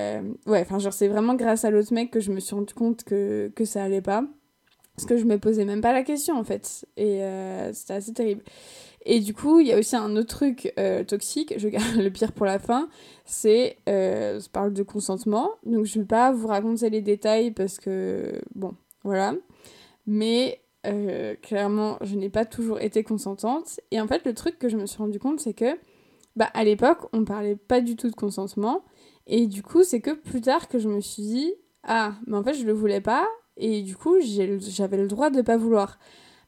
Euh, 0.00 0.34
ouais, 0.46 0.62
enfin, 0.62 0.78
genre, 0.80 0.92
c'est 0.92 1.06
vraiment 1.06 1.34
grâce 1.36 1.64
à 1.64 1.70
l'autre 1.70 1.94
mec 1.94 2.10
que 2.10 2.18
je 2.18 2.32
me 2.32 2.40
suis 2.40 2.54
rendu 2.54 2.74
compte 2.74 3.04
que, 3.04 3.52
que 3.54 3.64
ça 3.64 3.84
allait 3.84 4.02
pas. 4.02 4.24
Parce 4.96 5.06
que 5.06 5.16
je 5.16 5.24
me 5.24 5.38
posais 5.38 5.64
même 5.64 5.80
pas 5.80 5.92
la 5.92 6.02
question, 6.02 6.36
en 6.38 6.44
fait. 6.44 6.86
Et 6.96 7.22
euh, 7.22 7.72
c'était 7.72 7.94
assez 7.94 8.12
terrible. 8.12 8.42
Et 9.04 9.20
du 9.20 9.34
coup, 9.34 9.58
il 9.58 9.66
y 9.66 9.72
a 9.72 9.78
aussi 9.78 9.96
un 9.96 10.16
autre 10.16 10.28
truc 10.28 10.72
euh, 10.78 11.02
toxique, 11.02 11.54
je 11.56 11.68
garde 11.68 11.96
le 11.96 12.10
pire 12.10 12.32
pour 12.32 12.46
la 12.46 12.58
fin, 12.58 12.88
c'est, 13.24 13.78
euh, 13.88 14.38
je 14.38 14.48
parle 14.48 14.72
de 14.72 14.82
consentement, 14.84 15.50
donc 15.64 15.86
je 15.86 15.98
vais 15.98 16.04
pas 16.04 16.30
vous 16.30 16.46
raconter 16.46 16.88
les 16.88 17.00
détails 17.00 17.50
parce 17.50 17.78
que, 17.78 18.40
bon, 18.54 18.74
voilà. 19.02 19.34
Mais 20.06 20.60
euh, 20.86 21.34
clairement, 21.42 21.98
je 22.02 22.16
n'ai 22.16 22.30
pas 22.30 22.44
toujours 22.44 22.80
été 22.80 23.02
consentante. 23.02 23.80
Et 23.90 24.00
en 24.00 24.06
fait, 24.06 24.24
le 24.24 24.34
truc 24.34 24.58
que 24.58 24.68
je 24.68 24.76
me 24.76 24.86
suis 24.86 24.98
rendu 24.98 25.18
compte, 25.18 25.40
c'est 25.40 25.54
que, 25.54 25.78
bah, 26.36 26.50
à 26.54 26.64
l'époque, 26.64 27.08
on 27.12 27.24
parlait 27.24 27.56
pas 27.56 27.80
du 27.80 27.96
tout 27.96 28.08
de 28.08 28.14
consentement. 28.14 28.84
Et 29.26 29.46
du 29.46 29.62
coup, 29.62 29.84
c'est 29.84 30.00
que 30.00 30.10
plus 30.10 30.40
tard 30.40 30.68
que 30.68 30.78
je 30.78 30.88
me 30.88 31.00
suis 31.00 31.22
dit, 31.22 31.54
ah, 31.84 32.14
mais 32.26 32.36
en 32.36 32.42
fait, 32.44 32.54
je 32.54 32.64
le 32.64 32.72
voulais 32.72 33.00
pas. 33.00 33.26
Et 33.56 33.82
du 33.82 33.96
coup, 33.96 34.16
j'avais 34.20 34.96
le 34.96 35.08
droit 35.08 35.30
de 35.30 35.42
pas 35.42 35.56
vouloir. 35.56 35.98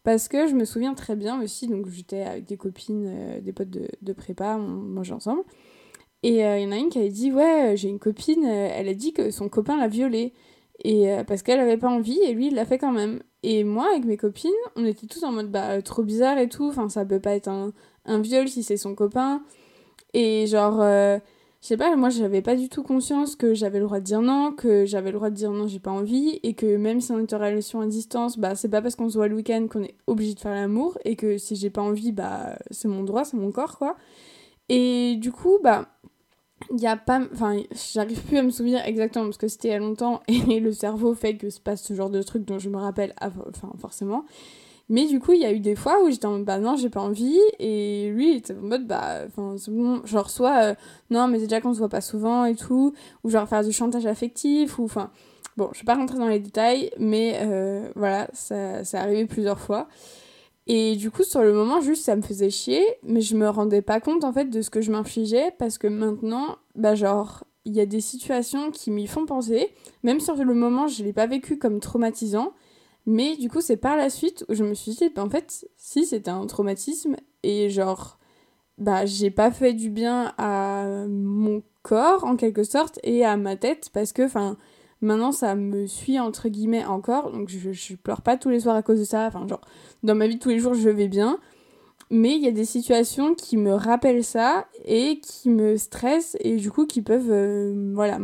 Parce 0.03 0.29
que 0.29 0.47
je 0.47 0.55
me 0.55 0.65
souviens 0.65 0.95
très 0.95 1.17
bien 1.17 1.41
aussi, 1.43 1.67
donc 1.67 1.89
j'étais 1.89 2.23
avec 2.23 2.45
des 2.45 2.57
copines, 2.59 3.07
euh, 3.07 3.41
des 3.41 3.53
potes 3.53 3.71
de, 3.71 3.89
de 4.03 4.13
prépa, 4.13 4.57
on 4.59 4.69
mangeait 4.69 5.15
ensemble. 5.15 5.43
Et 6.23 6.41
il 6.41 6.63
y 6.63 6.67
en 6.67 6.73
a 6.73 6.77
une 6.77 6.89
qui 6.89 6.99
avait 6.99 7.11
dit 7.11 7.33
Ouais, 7.33 7.75
j'ai 7.77 7.89
une 7.89 7.99
copine, 7.99 8.45
elle 8.45 8.89
a 8.89 8.95
dit 8.95 9.13
que 9.13 9.31
son 9.31 9.49
copain 9.49 9.77
l'a 9.77 9.89
violée. 9.89 10.33
Et 10.85 11.09
parce 11.27 11.43
qu'elle 11.43 11.61
avait 11.61 11.77
pas 11.77 11.89
envie, 11.89 12.19
et 12.21 12.33
lui, 12.33 12.49
il 12.49 12.55
l'a 12.55 12.65
fait 12.65 12.79
quand 12.79 12.93
même. 12.93 13.23
Et 13.43 13.63
moi, 13.65 13.89
avec 13.91 14.05
mes 14.07 14.17
copines, 14.17 14.51
on 14.77 14.85
était 14.87 15.07
tous 15.07 15.23
en 15.25 15.33
mode 15.33 15.51
Bah, 15.51 15.83
trop 15.83 16.03
bizarre 16.03 16.39
et 16.39 16.49
tout, 16.49 16.69
enfin, 16.69 16.89
ça 16.89 17.05
peut 17.05 17.21
pas 17.21 17.35
être 17.35 17.49
un, 17.49 17.73
un 18.07 18.21
viol 18.21 18.49
si 18.49 18.63
c'est 18.63 18.79
son 18.79 18.95
copain. 18.95 19.43
Et 20.15 20.47
genre, 20.47 20.81
je 21.65 21.69
sais 21.69 21.79
pas, 21.79 21.97
moi 21.97 22.11
j'avais 22.11 22.43
pas 22.43 22.57
du 22.57 22.69
tout 22.69 22.83
conscience 22.83 23.37
que 23.37 23.55
j'avais 23.55 23.79
le 23.79 23.87
droit 23.87 23.99
de 23.99 24.05
dire 24.05 24.21
non, 24.21 24.53
que 24.53 24.85
j'avais 24.85 25.11
le 25.11 25.17
droit 25.17 25.31
de 25.31 25.35
dire 25.35 25.51
non, 25.51 25.67
j'ai 25.67 25.79
pas 25.79 25.93
envie, 25.93 26.39
et 26.43 26.53
que 26.53 26.77
même 26.77 27.01
si 27.01 27.11
on 27.11 27.19
est 27.19 27.33
en 27.33 27.39
relation 27.39 27.81
à 27.81 27.87
distance, 27.87 28.39
bah 28.39 28.55
c'est 28.55 28.69
pas 28.69 28.83
parce 28.83 28.97
qu'on 28.97 29.09
se 29.09 29.17
voit 29.17 29.29
le 29.29 29.37
week-end 29.37 29.67
qu'on 29.71 29.83
est 29.83 29.95
obligé 30.07 30.35
de 30.35 30.41
faire 30.41 30.53
l'amour, 30.53 30.99
et 31.07 31.17
que 31.17 31.39
si 31.39 31.57
j'ai 31.57 31.71
pas 31.71 31.81
envie, 31.81 32.13
bah 32.13 32.59
c'est 32.71 32.87
mon 32.87 33.03
droit, 33.03 33.25
c'est 33.25 33.39
mon 33.39 33.51
corps 33.51 33.79
quoi. 33.79 33.97
Et 34.69 35.17
du 35.17 35.33
coup, 35.33 35.59
bah 35.63 35.89
y 36.77 36.87
a 36.87 36.99
pas 36.99 37.23
enfin 37.33 37.57
j'arrive 37.95 38.21
plus 38.25 38.37
à 38.37 38.43
me 38.43 38.51
souvenir 38.51 38.85
exactement 38.85 39.25
parce 39.25 39.39
que 39.39 39.49
c'était 39.49 39.69
il 39.69 39.71
y 39.73 39.75
a 39.75 39.79
longtemps 39.79 40.23
et 40.29 40.61
le 40.61 40.73
cerveau 40.73 41.15
fait 41.15 41.39
que 41.39 41.49
se 41.49 41.61
passe 41.61 41.83
ce 41.83 41.95
genre 41.95 42.11
de 42.11 42.23
truc 42.23 42.45
dont 42.45 42.59
je 42.59 42.69
me 42.69 42.77
rappelle 42.77 43.15
enfin 43.23 43.73
forcément 43.79 44.27
mais 44.89 45.07
du 45.07 45.19
coup, 45.19 45.33
il 45.33 45.41
y 45.41 45.47
a 45.47 45.53
eu 45.53 45.61
des 45.61 45.77
fois 45.77 46.03
où 46.03 46.11
j'étais 46.11 46.27
en 46.27 46.33
mode 46.33 46.45
bah 46.45 46.59
non, 46.59 46.77
j'ai 46.77 46.91
pas 46.91 47.01
envie. 47.01 47.39
Et 47.59 48.11
lui, 48.11 48.33
il 48.33 48.37
était 48.37 48.55
en 48.55 48.63
mode 48.63 48.87
bah, 48.87 49.27
bon. 49.37 49.57
Genre, 50.05 50.31
soit 50.31 50.63
euh, 50.63 50.75
non, 51.11 51.27
mais 51.27 51.39
déjà 51.39 51.61
qu'on 51.61 51.73
se 51.73 51.79
voit 51.79 51.89
pas 51.89 52.03
souvent 52.03 52.45
et 52.45 52.55
tout. 52.55 52.93
Ou 53.25 53.31
genre 53.31 53.49
faire 53.49 53.65
du 53.65 53.73
chantage 53.73 54.07
affectif. 54.07 54.79
Ou 54.79 54.85
enfin, 54.85 55.11
bon, 55.57 55.71
je 55.73 55.81
vais 55.81 55.85
pas 55.85 55.95
rentrer 55.95 56.19
dans 56.19 56.29
les 56.29 56.39
détails, 56.39 56.91
mais 56.99 57.39
euh, 57.43 57.89
voilà, 57.97 58.29
ça, 58.35 58.85
ça 58.85 59.01
arrivé 59.01 59.25
plusieurs 59.27 59.59
fois. 59.59 59.89
Et 60.67 60.97
du 60.97 61.11
coup, 61.11 61.25
sur 61.25 61.43
le 61.43 61.53
moment, 61.53 61.81
juste 61.81 62.05
ça 62.05 62.17
me 62.17 62.23
faisait 62.23 62.51
chier. 62.51 62.85
Mais 63.03 63.23
je 63.23 63.37
me 63.37 63.49
rendais 63.49 63.83
pas 63.83 64.01
compte 64.01 64.25
en 64.25 64.33
fait 64.35 64.47
de 64.51 64.61
ce 64.61 64.69
que 64.69 64.83
je 64.83 64.93
m'infligeais. 64.93 65.51
Parce 65.59 65.79
que 65.79 65.87
maintenant, 65.87 66.57
bah, 66.75 66.95
genre, 66.95 67.45
il 67.65 67.75
y 67.75 67.81
a 67.81 67.87
des 67.87 68.03
situations 68.03 68.71
qui 68.71 68.91
m'y 68.91 69.07
font 69.07 69.25
penser. 69.25 69.71
Même 70.03 70.21
sur 70.21 70.37
le 70.37 70.55
moment, 70.55 70.89
je 70.89 71.03
l'ai 71.03 71.15
pas 71.15 71.27
vécu 71.27 71.59
comme 71.59 71.81
traumatisant. 71.81 72.53
Mais 73.07 73.37
du 73.37 73.51
coup, 73.51 73.61
c'est 73.61 73.77
par 73.77 73.97
la 73.97 74.09
suite 74.11 74.45
où 74.49 74.55
je 74.55 74.65
me 74.65 74.75
suis 74.75 74.93
dit, 74.93 75.11
bah, 75.15 75.23
en 75.23 75.31
fait, 75.31 75.69
si 75.77 76.07
c'était 76.07 76.31
un 76.31 76.47
traumatisme 76.47 77.17
et 77.43 77.69
genre, 77.69 78.19
bah, 78.79 79.07
j'ai 79.07 79.31
pas 79.31 79.51
fait 79.51 79.75
du 79.75 79.91
bien 79.91 80.33
à 80.39 81.05
mon 81.09 81.63
corps 81.83 82.25
en 82.25 82.37
quelque 82.37 82.65
sorte 82.65 82.99
et 83.03 83.25
à 83.25 83.37
ma 83.37 83.57
tête 83.57 83.91
parce 83.93 84.13
que, 84.13 84.23
enfin, 84.23 84.57
maintenant 85.01 85.33
ça 85.33 85.55
me 85.55 85.87
suit 85.87 86.19
entre 86.19 86.49
guillemets 86.49 86.85
encore, 86.85 87.31
donc 87.31 87.51
je, 87.51 87.95
pleure 87.97 88.23
pas 88.23 88.37
tous 88.37 88.49
les 88.49 88.61
soirs 88.61 88.77
à 88.77 88.83
cause 88.83 89.01
de 89.01 89.05
ça, 89.05 89.27
enfin, 89.27 89.47
genre, 89.47 89.61
dans 90.03 90.15
ma 90.15 90.27
vie 90.27 90.39
tous 90.39 90.49
les 90.49 90.59
jours, 90.59 90.75
je 90.75 90.89
vais 90.91 91.09
bien. 91.09 91.39
Mais 92.11 92.35
il 92.37 92.43
y 92.43 92.49
a 92.49 92.53
des 92.53 92.65
situations 92.67 93.35
qui 93.35 93.57
me 93.57 93.73
rappellent 93.73 94.25
ça 94.25 94.67
et 94.85 95.21
qui 95.21 95.51
me 95.51 95.77
stressent 95.77 96.37
et 96.41 96.57
du 96.57 96.71
coup 96.71 96.87
qui 96.87 97.03
peuvent, 97.03 97.31
euh, 97.31 97.93
voilà, 97.95 98.19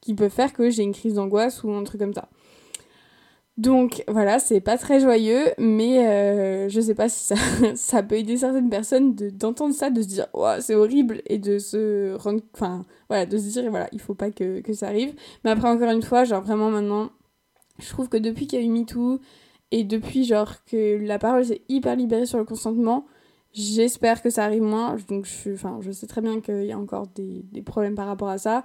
qui 0.00 0.14
peuvent 0.14 0.30
faire 0.30 0.52
que 0.52 0.68
j'ai 0.70 0.82
une 0.82 0.92
crise 0.92 1.14
d'angoisse 1.14 1.62
ou 1.64 1.70
un 1.70 1.84
truc 1.84 2.00
comme 2.00 2.14
ça. 2.14 2.28
Donc 3.58 4.02
voilà, 4.08 4.38
c'est 4.38 4.62
pas 4.62 4.78
très 4.78 4.98
joyeux, 4.98 5.50
mais 5.58 6.06
euh, 6.06 6.68
je 6.70 6.80
sais 6.80 6.94
pas 6.94 7.10
si 7.10 7.34
ça, 7.74 8.02
peut 8.02 8.16
aider 8.16 8.38
certaines 8.38 8.70
personnes 8.70 9.14
d'entendre 9.14 9.74
ça, 9.74 9.90
de 9.90 10.00
se 10.00 10.08
dire 10.08 10.26
c'est 10.60 10.74
horrible 10.74 11.22
et 11.26 11.38
de 11.38 11.58
se 11.58 12.14
rendre. 12.16 12.40
Enfin 12.54 12.86
voilà, 13.10 13.26
de 13.26 13.36
se 13.36 13.50
dire 13.50 13.68
voilà, 13.68 13.88
il 13.92 14.00
faut 14.00 14.14
pas 14.14 14.30
que, 14.30 14.62
ça 14.72 14.88
arrive. 14.88 15.14
Mais 15.44 15.50
après, 15.50 15.68
encore 15.68 15.90
une 15.90 16.02
fois, 16.02 16.24
genre 16.24 16.42
vraiment 16.42 16.70
maintenant, 16.70 17.10
je 17.78 17.88
trouve 17.90 18.08
que 18.08 18.16
depuis 18.16 18.46
qu'il 18.46 18.58
y 18.58 18.62
a 18.62 18.64
eu 18.64 18.70
MeToo 18.70 19.20
et 19.70 19.84
depuis 19.84 20.24
genre 20.24 20.64
que 20.64 20.98
la 21.04 21.18
parole 21.18 21.44
s'est 21.44 21.62
hyper 21.68 21.96
libérée 21.96 22.26
sur 22.26 22.38
le 22.38 22.44
consentement, 22.44 23.04
j'espère 23.52 24.22
que 24.22 24.30
ça 24.30 24.44
arrive 24.44 24.62
moins. 24.62 24.96
Donc 25.08 25.26
je, 25.26 25.52
enfin, 25.52 25.78
je 25.82 25.92
sais 25.92 26.06
très 26.06 26.22
bien 26.22 26.40
qu'il 26.40 26.64
y 26.64 26.72
a 26.72 26.78
encore 26.78 27.06
des 27.08 27.62
problèmes 27.62 27.96
par 27.96 28.06
rapport 28.06 28.30
à 28.30 28.38
ça. 28.38 28.64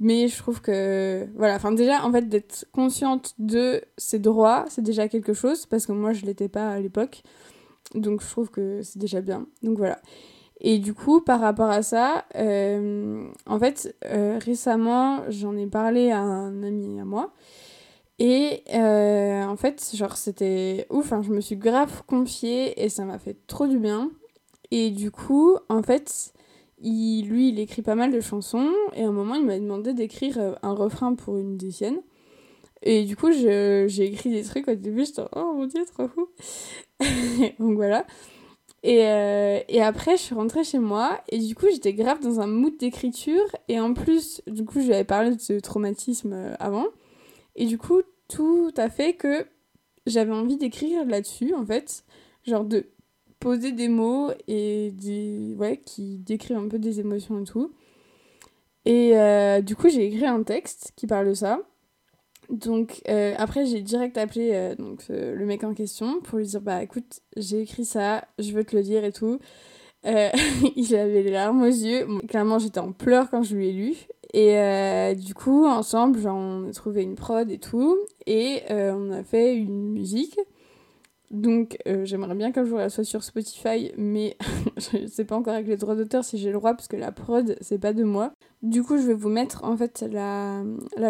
Mais 0.00 0.28
je 0.28 0.38
trouve 0.38 0.62
que, 0.62 1.28
voilà, 1.36 1.56
enfin 1.56 1.72
déjà, 1.72 2.04
en 2.04 2.10
fait, 2.10 2.28
d'être 2.28 2.66
consciente 2.72 3.34
de 3.38 3.82
ses 3.98 4.18
droits, 4.18 4.64
c'est 4.68 4.82
déjà 4.82 5.08
quelque 5.08 5.34
chose, 5.34 5.66
parce 5.66 5.86
que 5.86 5.92
moi, 5.92 6.14
je 6.14 6.24
l'étais 6.24 6.48
pas 6.48 6.70
à 6.70 6.80
l'époque. 6.80 7.22
Donc, 7.94 8.22
je 8.22 8.28
trouve 8.28 8.50
que 8.50 8.80
c'est 8.82 8.98
déjà 8.98 9.20
bien. 9.20 9.46
Donc, 9.62 9.76
voilà. 9.76 10.00
Et 10.60 10.78
du 10.78 10.94
coup, 10.94 11.20
par 11.20 11.40
rapport 11.40 11.70
à 11.70 11.82
ça, 11.82 12.24
euh, 12.36 13.28
en 13.46 13.58
fait, 13.58 13.94
euh, 14.06 14.38
récemment, 14.42 15.20
j'en 15.28 15.56
ai 15.56 15.66
parlé 15.66 16.10
à 16.10 16.20
un 16.20 16.62
ami 16.62 16.98
à 17.00 17.04
moi. 17.04 17.32
Et 18.18 18.62
euh, 18.74 19.42
en 19.44 19.56
fait, 19.56 19.90
genre, 19.94 20.16
c'était 20.18 20.86
ouf, 20.90 21.12
hein, 21.12 21.22
je 21.22 21.30
me 21.30 21.40
suis 21.40 21.56
grave 21.56 22.02
confiée 22.06 22.82
et 22.84 22.90
ça 22.90 23.06
m'a 23.06 23.18
fait 23.18 23.36
trop 23.46 23.66
du 23.66 23.78
bien. 23.78 24.10
Et 24.70 24.90
du 24.90 25.10
coup, 25.10 25.56
en 25.70 25.82
fait, 25.82 26.34
il, 26.80 27.28
lui, 27.28 27.48
il 27.50 27.58
écrit 27.58 27.82
pas 27.82 27.94
mal 27.94 28.12
de 28.12 28.20
chansons, 28.20 28.72
et 28.94 29.04
à 29.04 29.08
un 29.08 29.12
moment, 29.12 29.34
il 29.34 29.44
m'a 29.44 29.58
demandé 29.58 29.92
d'écrire 29.94 30.38
euh, 30.38 30.52
un 30.62 30.72
refrain 30.72 31.14
pour 31.14 31.36
une 31.36 31.56
des 31.56 31.70
siennes. 31.70 32.00
Et 32.82 33.04
du 33.04 33.16
coup, 33.16 33.30
j'ai 33.30 33.86
écrit 34.00 34.30
des 34.30 34.42
trucs 34.42 34.66
au 34.68 34.74
début, 34.74 35.04
j'étais 35.04 35.22
oh 35.36 35.52
mon 35.54 35.66
dieu, 35.66 35.84
trop 35.84 36.08
fou. 36.08 36.28
Donc 37.58 37.74
voilà. 37.74 38.06
Et, 38.82 39.06
euh, 39.06 39.60
et 39.68 39.82
après, 39.82 40.16
je 40.16 40.22
suis 40.22 40.34
rentrée 40.34 40.64
chez 40.64 40.78
moi, 40.78 41.20
et 41.28 41.38
du 41.38 41.54
coup, 41.54 41.66
j'étais 41.70 41.92
grave 41.92 42.20
dans 42.20 42.40
un 42.40 42.46
mood 42.46 42.76
d'écriture, 42.78 43.44
et 43.68 43.78
en 43.78 43.92
plus, 43.92 44.40
du 44.46 44.64
coup, 44.64 44.80
j'avais 44.80 45.04
parlé 45.04 45.36
de 45.36 45.60
traumatisme 45.60 46.32
euh, 46.32 46.54
avant. 46.58 46.86
Et 47.56 47.66
du 47.66 47.76
coup, 47.76 48.00
tout 48.28 48.72
a 48.78 48.88
fait 48.88 49.14
que 49.14 49.46
j'avais 50.06 50.32
envie 50.32 50.56
d'écrire 50.56 51.04
là-dessus, 51.04 51.54
en 51.54 51.66
fait. 51.66 52.04
Genre 52.46 52.64
de 52.64 52.86
poser 53.40 53.72
des 53.72 53.88
mots 53.88 54.30
et 54.46 54.92
des, 54.92 55.54
ouais, 55.58 55.78
qui 55.84 56.18
décrivent 56.18 56.58
un 56.58 56.68
peu 56.68 56.78
des 56.78 57.00
émotions 57.00 57.40
et 57.40 57.44
tout. 57.44 57.72
Et 58.84 59.18
euh, 59.18 59.60
du 59.60 59.76
coup, 59.76 59.88
j'ai 59.88 60.06
écrit 60.06 60.26
un 60.26 60.42
texte 60.42 60.92
qui 60.96 61.06
parle 61.06 61.28
de 61.28 61.34
ça. 61.34 61.60
Donc 62.48 63.02
euh, 63.08 63.34
après, 63.38 63.66
j'ai 63.66 63.80
direct 63.80 64.18
appelé 64.18 64.50
euh, 64.52 64.74
donc, 64.74 65.04
le 65.08 65.44
mec 65.46 65.62
en 65.64 65.74
question 65.74 66.20
pour 66.20 66.38
lui 66.38 66.46
dire 66.46 66.60
Bah 66.60 66.82
écoute, 66.82 67.20
j'ai 67.36 67.62
écrit 67.62 67.84
ça, 67.84 68.24
je 68.38 68.52
veux 68.52 68.64
te 68.64 68.76
le 68.76 68.82
dire 68.82 69.04
et 69.04 69.12
tout. 69.12 69.38
il 70.04 70.96
avait 70.96 71.22
les 71.22 71.30
larmes 71.30 71.62
aux 71.62 71.66
yeux. 71.66 72.06
clairement, 72.26 72.58
j'étais 72.58 72.80
en 72.80 72.92
pleurs 72.92 73.30
quand 73.30 73.42
je 73.42 73.54
lui 73.54 73.68
ai 73.68 73.72
lu. 73.72 73.94
Et 74.32 75.14
du 75.16 75.34
coup, 75.34 75.66
ensemble, 75.66 76.20
genre, 76.20 76.36
on 76.36 76.68
a 76.68 76.72
trouvé 76.72 77.02
une 77.02 77.16
prod 77.16 77.50
et 77.50 77.58
tout. 77.58 77.98
Et 78.26 78.62
on 78.70 79.12
a 79.12 79.22
fait 79.22 79.54
une 79.54 79.92
musique. 79.92 80.38
Donc 81.30 81.78
euh, 81.86 82.04
j'aimerais 82.04 82.34
bien 82.34 82.50
qu'un 82.50 82.64
jour 82.64 82.80
elle 82.80 82.90
soit 82.90 83.04
sur 83.04 83.22
Spotify, 83.22 83.92
mais 83.96 84.36
je 84.76 85.06
sais 85.06 85.24
pas 85.24 85.36
encore 85.36 85.54
avec 85.54 85.68
les 85.68 85.76
droits 85.76 85.94
d'auteur 85.94 86.24
si 86.24 86.38
j'ai 86.38 86.48
le 86.48 86.54
droit 86.54 86.74
parce 86.74 86.88
que 86.88 86.96
la 86.96 87.12
prod 87.12 87.56
c'est 87.60 87.78
pas 87.78 87.92
de 87.92 88.02
moi. 88.02 88.32
Du 88.62 88.82
coup 88.82 88.96
je 88.96 89.06
vais 89.06 89.14
vous 89.14 89.28
mettre 89.28 89.64
en 89.64 89.76
fait 89.76 90.04
la, 90.10 90.64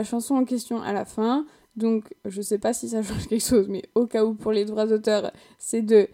chanson 0.05 0.35
en 0.35 0.45
question 0.45 0.83
à 0.83 0.93
la 0.93 1.07
fin. 1.07 1.47
Donc 1.77 2.15
je 2.27 2.43
sais 2.43 2.59
pas 2.59 2.75
si 2.75 2.89
ça 2.91 3.03
change 3.03 3.29
quelque 3.29 3.47
chose, 3.47 3.69
mais 3.69 3.83
au 3.95 4.07
cas 4.07 4.25
où 4.25 4.35
pour 4.35 4.53
les 4.53 4.67
droits 4.67 4.87
d'auteur 4.87 5.31
c'est 5.59 5.83
de 5.83 6.09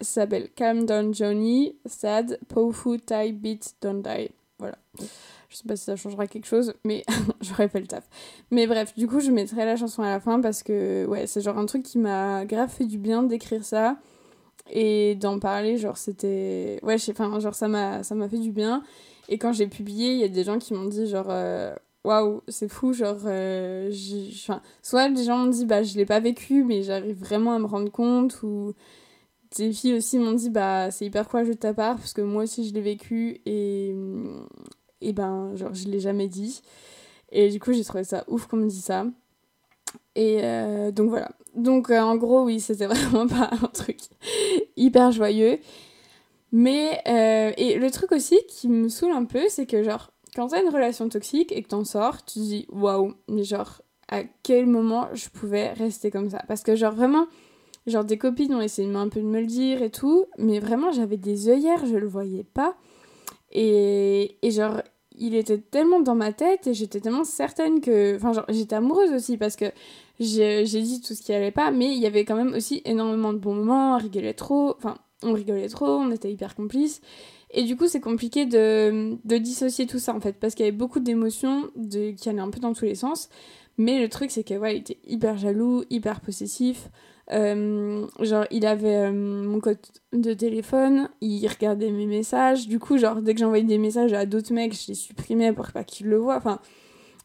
ça 0.00 0.26
Calm 0.56 0.86
Down 0.86 1.14
Johnny, 1.14 1.76
Sad, 1.86 2.38
Powerful 2.48 3.00
Thai 3.00 3.32
Beat 3.32 3.74
Don't 3.80 4.02
Die. 4.02 4.30
Voilà. 4.58 4.78
Je 5.52 5.58
sais 5.58 5.68
pas 5.68 5.76
si 5.76 5.84
ça 5.84 5.96
changera 5.96 6.26
quelque 6.26 6.46
chose, 6.46 6.72
mais 6.84 7.04
j'aurais 7.42 7.68
fait 7.68 7.80
le 7.80 7.86
taf. 7.86 8.08
Mais 8.50 8.66
bref, 8.66 8.94
du 8.96 9.06
coup, 9.06 9.20
je 9.20 9.30
mettrai 9.30 9.66
la 9.66 9.76
chanson 9.76 10.02
à 10.02 10.08
la 10.08 10.18
fin 10.18 10.40
parce 10.40 10.62
que, 10.62 11.04
ouais, 11.06 11.26
c'est 11.26 11.42
genre 11.42 11.58
un 11.58 11.66
truc 11.66 11.82
qui 11.82 11.98
m'a 11.98 12.46
grave 12.46 12.70
fait 12.70 12.86
du 12.86 12.96
bien 12.96 13.22
d'écrire 13.22 13.62
ça 13.62 13.98
et 14.70 15.14
d'en 15.16 15.38
parler. 15.38 15.76
Genre, 15.76 15.98
c'était. 15.98 16.80
Ouais, 16.82 16.96
enfin, 17.10 17.38
genre, 17.38 17.54
ça 17.54 17.68
m'a 17.68 18.02
fait 18.02 18.38
du 18.38 18.50
bien. 18.50 18.82
Et 19.28 19.36
quand 19.38 19.52
j'ai 19.52 19.66
publié, 19.66 20.12
il 20.12 20.18
y 20.20 20.24
a 20.24 20.28
des 20.28 20.44
gens 20.44 20.58
qui 20.58 20.72
m'ont 20.72 20.86
dit, 20.86 21.06
genre, 21.06 21.28
euh, 21.28 21.74
waouh, 22.04 22.42
c'est 22.48 22.68
fou, 22.68 22.92
genre, 22.92 23.18
euh, 23.26 23.92
soit 24.82 25.08
des 25.10 25.24
gens 25.24 25.38
m'ont 25.38 25.50
dit, 25.50 25.66
bah, 25.66 25.82
je 25.82 25.96
l'ai 25.96 26.06
pas 26.06 26.20
vécu, 26.20 26.64
mais 26.64 26.82
j'arrive 26.82 27.18
vraiment 27.18 27.52
à 27.52 27.58
me 27.58 27.66
rendre 27.66 27.90
compte, 27.90 28.42
ou 28.42 28.74
des 29.56 29.72
filles 29.72 29.94
aussi 29.94 30.18
m'ont 30.18 30.32
dit, 30.32 30.50
bah, 30.50 30.90
c'est 30.90 31.06
hyper 31.06 31.28
courageux 31.28 31.54
de 31.54 31.58
ta 31.58 31.74
part, 31.74 31.96
parce 31.96 32.12
que 32.12 32.22
moi 32.22 32.44
aussi 32.44 32.68
je 32.68 32.74
l'ai 32.74 32.80
vécu, 32.80 33.40
et, 33.46 33.94
et 35.02 35.12
ben, 35.12 35.54
genre, 35.56 35.74
je 35.74 35.88
l'ai 35.88 36.00
jamais 36.00 36.28
dit. 36.28 36.62
Et 37.30 37.48
du 37.50 37.60
coup, 37.60 37.72
j'ai 37.72 37.84
trouvé 37.84 38.04
ça 38.04 38.24
ouf 38.28 38.46
qu'on 38.46 38.58
me 38.58 38.68
dise 38.68 38.84
ça. 38.84 39.06
Et 40.14 40.40
euh, 40.42 40.90
donc 40.90 41.10
voilà. 41.10 41.30
Donc 41.54 41.90
euh, 41.90 42.00
en 42.00 42.16
gros, 42.16 42.44
oui, 42.44 42.60
c'était 42.60 42.86
vraiment 42.86 43.26
pas 43.26 43.50
un 43.62 43.68
truc 43.68 43.98
hyper 44.76 45.12
joyeux. 45.12 45.58
Mais, 46.52 47.00
et 47.56 47.78
le 47.78 47.90
truc 47.90 48.12
aussi 48.12 48.38
qui 48.46 48.68
me 48.68 48.90
saoule 48.90 49.12
un 49.12 49.24
peu, 49.24 49.48
c'est 49.48 49.64
que 49.64 49.82
genre, 49.82 50.12
quand 50.34 50.48
t'as 50.48 50.62
une 50.62 50.68
relation 50.68 51.08
toxique 51.08 51.52
et 51.52 51.62
que 51.62 51.68
t'en 51.68 51.84
sors, 51.84 52.24
tu 52.24 52.34
te 52.34 52.44
dis 52.44 52.66
waouh, 52.70 53.14
mais 53.28 53.44
genre, 53.44 53.82
à 54.08 54.24
quel 54.42 54.66
moment 54.66 55.08
je 55.14 55.28
pouvais 55.28 55.72
rester 55.72 56.10
comme 56.10 56.30
ça? 56.30 56.42
Parce 56.48 56.62
que, 56.62 56.76
genre, 56.76 56.94
vraiment, 56.94 57.26
genre, 57.86 58.04
des 58.04 58.18
copines 58.18 58.54
ont 58.54 58.60
essayé 58.60 58.94
un 58.94 59.08
peu 59.08 59.20
de 59.20 59.26
me 59.26 59.40
le 59.40 59.46
dire 59.46 59.82
et 59.82 59.90
tout, 59.90 60.26
mais 60.38 60.58
vraiment, 60.58 60.92
j'avais 60.92 61.16
des 61.16 61.48
œillères, 61.48 61.86
je 61.86 61.96
le 61.96 62.06
voyais 62.06 62.44
pas. 62.44 62.76
Et, 63.50 64.36
et 64.42 64.50
genre, 64.50 64.82
il 65.18 65.34
était 65.34 65.58
tellement 65.58 66.00
dans 66.00 66.14
ma 66.14 66.32
tête 66.32 66.66
et 66.66 66.74
j'étais 66.74 67.00
tellement 67.00 67.24
certaine 67.24 67.80
que. 67.80 68.16
Enfin, 68.16 68.32
genre, 68.32 68.46
j'étais 68.48 68.76
amoureuse 68.76 69.12
aussi 69.12 69.36
parce 69.36 69.56
que 69.56 69.66
j'ai 70.20 70.64
dit 70.64 71.00
tout 71.00 71.14
ce 71.14 71.22
qui 71.22 71.32
allait 71.32 71.50
pas, 71.50 71.70
mais 71.70 71.94
il 71.94 71.98
y 71.98 72.06
avait 72.06 72.24
quand 72.24 72.36
même 72.36 72.54
aussi 72.54 72.82
énormément 72.84 73.32
de 73.32 73.38
bons 73.38 73.54
moments, 73.54 73.94
on 73.94 73.98
rigolait 73.98 74.34
trop. 74.34 74.74
Enfin, 74.76 74.98
on 75.22 75.32
rigolait 75.32 75.68
trop, 75.68 75.86
on 75.86 76.10
était 76.10 76.30
hyper 76.32 76.54
complices. 76.54 77.00
Et 77.50 77.64
du 77.64 77.76
coup, 77.76 77.86
c'est 77.86 78.00
compliqué 78.00 78.46
de, 78.46 79.18
de, 79.24 79.36
dissocier 79.36 79.86
tout 79.86 79.98
ça 79.98 80.14
en 80.14 80.20
fait, 80.20 80.32
parce 80.40 80.54
qu'il 80.54 80.64
y 80.64 80.68
avait 80.68 80.76
beaucoup 80.76 81.00
d'émotions 81.00 81.70
qui 81.90 82.28
allaient 82.28 82.40
un 82.40 82.50
peu 82.50 82.60
dans 82.60 82.72
tous 82.72 82.86
les 82.86 82.94
sens. 82.94 83.28
Mais 83.78 84.00
le 84.00 84.08
truc, 84.08 84.30
c'est 84.30 84.44
que 84.44 84.54
ouais, 84.54 84.76
il 84.76 84.80
était 84.80 84.98
hyper 85.06 85.36
jaloux, 85.36 85.84
hyper 85.90 86.20
possessif. 86.20 86.88
Euh, 87.32 88.06
genre, 88.20 88.44
il 88.50 88.66
avait 88.66 89.08
euh, 89.08 89.12
mon 89.12 89.60
code 89.60 89.78
de 90.12 90.34
téléphone, 90.34 91.08
il 91.20 91.46
regardait 91.48 91.90
mes 91.90 92.06
messages. 92.06 92.68
Du 92.68 92.78
coup, 92.78 92.98
genre, 92.98 93.22
dès 93.22 93.34
que 93.34 93.40
j'envoyais 93.40 93.64
des 93.64 93.78
messages 93.78 94.12
à 94.12 94.26
d'autres 94.26 94.52
mecs, 94.52 94.74
je 94.74 94.88
les 94.88 94.94
supprimais 94.94 95.52
pour 95.52 95.70
pas 95.72 95.84
qu'ils 95.84 96.08
le 96.08 96.18
voient. 96.18 96.36
Enfin, 96.36 96.60